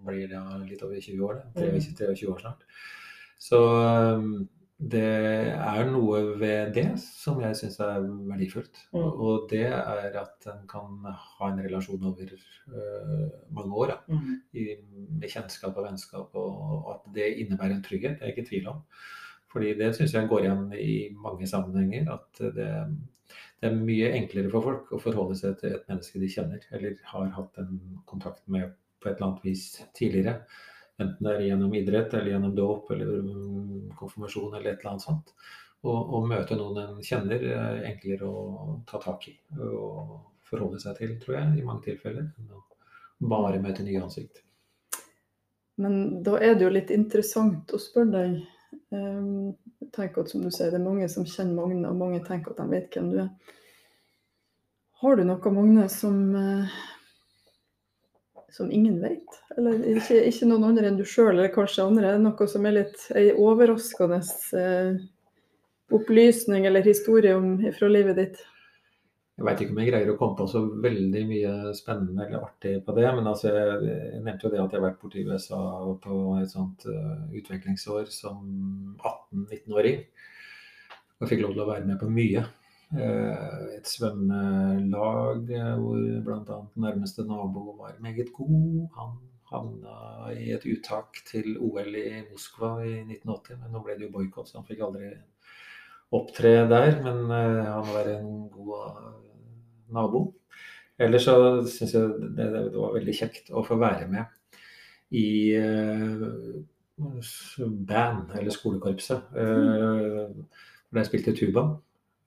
[0.06, 1.68] blir da litt over 20 år, det.
[1.78, 2.66] 23 23 år snart.
[3.42, 4.44] Så um,
[4.82, 5.02] det
[5.52, 8.80] er noe ved det som jeg syns er verdifullt.
[8.90, 8.98] Mm.
[8.98, 13.94] Og, og det er at en kan ha en relasjon over uh, mange år.
[13.94, 14.30] Da mm.
[14.58, 14.68] i,
[15.20, 18.50] med kjennskap og vennskap, og at det innebærer en trygghet, det er jeg ikke i
[18.52, 18.82] tvil om.
[19.52, 22.08] Fordi det syns jeg går igjen i mange sammenhenger.
[22.14, 22.68] At det,
[23.60, 26.96] det er mye enklere for folk å forholde seg til et menneske de kjenner, eller
[27.12, 28.72] har hatt en kontakt med
[29.02, 29.66] på et eller annet vis
[29.98, 30.38] tidligere.
[31.02, 33.12] Enten det er gjennom idrett, eller gjennom dåp, eller
[33.98, 35.34] konfirmasjon, eller et eller annet sånt.
[35.82, 41.16] Å møte noen en kjenner, er enklere å ta tak i og forholde seg til,
[41.18, 42.28] tror jeg, i mange tilfeller.
[42.38, 42.62] enn å
[43.32, 44.42] bare møte nye ansikt.
[45.82, 48.36] Men da er det jo litt interessant å spørre deg.
[48.92, 49.54] Um,
[49.92, 52.60] tenk at som du sier, Det er mange som kjenner Magne, og mange tenker at
[52.60, 53.30] de vet hvem du er.
[55.02, 56.74] Har du noe, Magne, som, eh,
[58.54, 59.40] som ingen vet?
[59.56, 62.12] Eller ikke, ikke noen andre enn du sjøl, eller kanskje andre?
[62.22, 64.20] Noe som er litt ei overraskende
[64.60, 65.00] eh,
[65.92, 68.44] opplysning eller historie om, fra livet ditt?
[69.42, 72.76] Jeg veit ikke om jeg greier å komme på så veldig mye spennende eller artig
[72.86, 73.08] på det.
[73.16, 75.62] Men altså, jeg, jeg nevnte jo det at jeg har vært borti USA
[76.04, 78.38] på et sånt uh, utviklingsår som
[79.00, 80.04] 18-19-åring.
[81.18, 82.44] Og fikk lov til å være med på mye.
[82.94, 86.62] Uh, et svømmelag eh, hvor bl.a.
[86.86, 88.86] nærmeste nabo var meget god.
[89.00, 89.18] Han
[89.52, 94.14] havna i et uttak til OL i Moskva i 1980, men nå ble det jo
[94.14, 95.10] boikott, så han fikk aldri
[96.12, 96.96] opptre der.
[97.04, 99.10] Men uh, han var en god eh,
[99.94, 100.26] nabo.
[101.02, 101.36] Ellers så
[101.66, 104.28] syns jeg det, det var veldig kjekt å få være med
[105.12, 106.26] i eh,
[106.98, 109.32] band, eller skolekorpset.
[109.36, 110.28] Eh,
[110.88, 111.66] hvor jeg spilte tuba.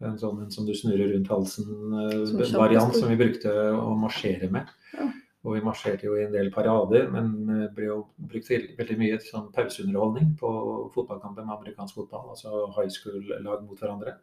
[0.06, 4.74] En sånn en som du snurrer rundt halsen-variant som, som vi brukte å marsjere med.
[4.98, 5.08] Ja.
[5.46, 8.00] Og vi marsjerte jo i en del parader, men eh, ble jo
[8.32, 10.50] brukt veldig mye til sånn pauseunderholdning på
[10.96, 14.16] fotballkamper med amerikansk fotball, altså high school-lag mot hverandre.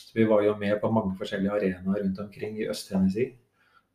[0.00, 3.34] Så vi var jo med på mange forskjellige arenaer rundt omkring i Øst-Tennessee.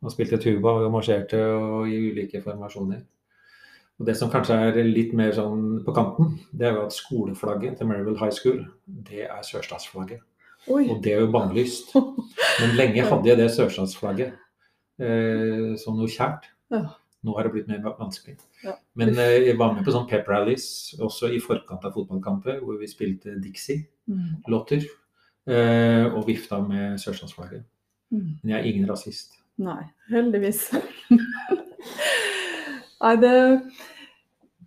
[0.06, 3.02] Og spilte tuba og marsjerte og i ulike formasjoner.
[3.98, 7.80] Og det som kanskje er litt mer sånn på kanten, det er jo at skoleflagget
[7.80, 10.22] til Maryville High School, det er sørstatsflagget.
[10.68, 10.84] Oi!
[10.92, 11.96] Og det er jo bannlyst.
[12.62, 14.36] Men lenge hadde jeg det sørstatsflagget
[15.00, 16.52] eh, som noe kjært.
[16.74, 16.84] Ja.
[17.26, 18.36] Nå har det blitt mer vanskelig.
[18.64, 18.74] Ja.
[18.96, 20.66] Men eh, jeg var med på sånn pep rallies
[21.02, 24.92] også i forkant av fotballkamper, hvor vi spilte Dixie-låter Mm.
[25.54, 27.64] eh, og vifta med sørstatsflagget.
[28.14, 28.28] Mm.
[28.44, 29.34] Men jeg er ingen rasist.
[29.58, 30.68] Nei, heldigvis.
[33.02, 33.34] Nei, det,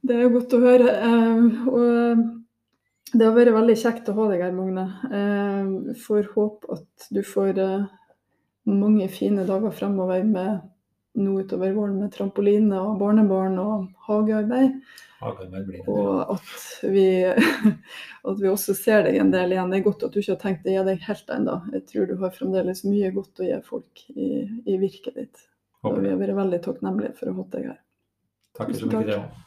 [0.06, 0.88] det er godt å høre.
[0.98, 1.80] eh, Og
[3.14, 4.82] det har vært veldig kjekt å ha deg her, Magne.
[5.08, 7.56] Uh, Får håpe at du får
[8.68, 10.60] mange fine dager fremover med
[11.18, 14.78] nå utover våren med trampoline og barnebarn og hagearbeid.
[15.18, 15.94] Hagearbeid blir det.
[15.94, 17.08] Og at vi,
[18.32, 19.72] at vi også ser deg en del igjen.
[19.72, 21.58] Det er godt at du ikke har tenkt å gi deg helt ennå.
[21.74, 24.30] Jeg tror du har fremdeles mye godt å gi folk i,
[24.66, 25.44] i virket ditt.
[25.86, 27.84] Og vi har vært veldig takknemlige for å ha hatt deg her.
[28.58, 29.44] Takk, så Tusen takk.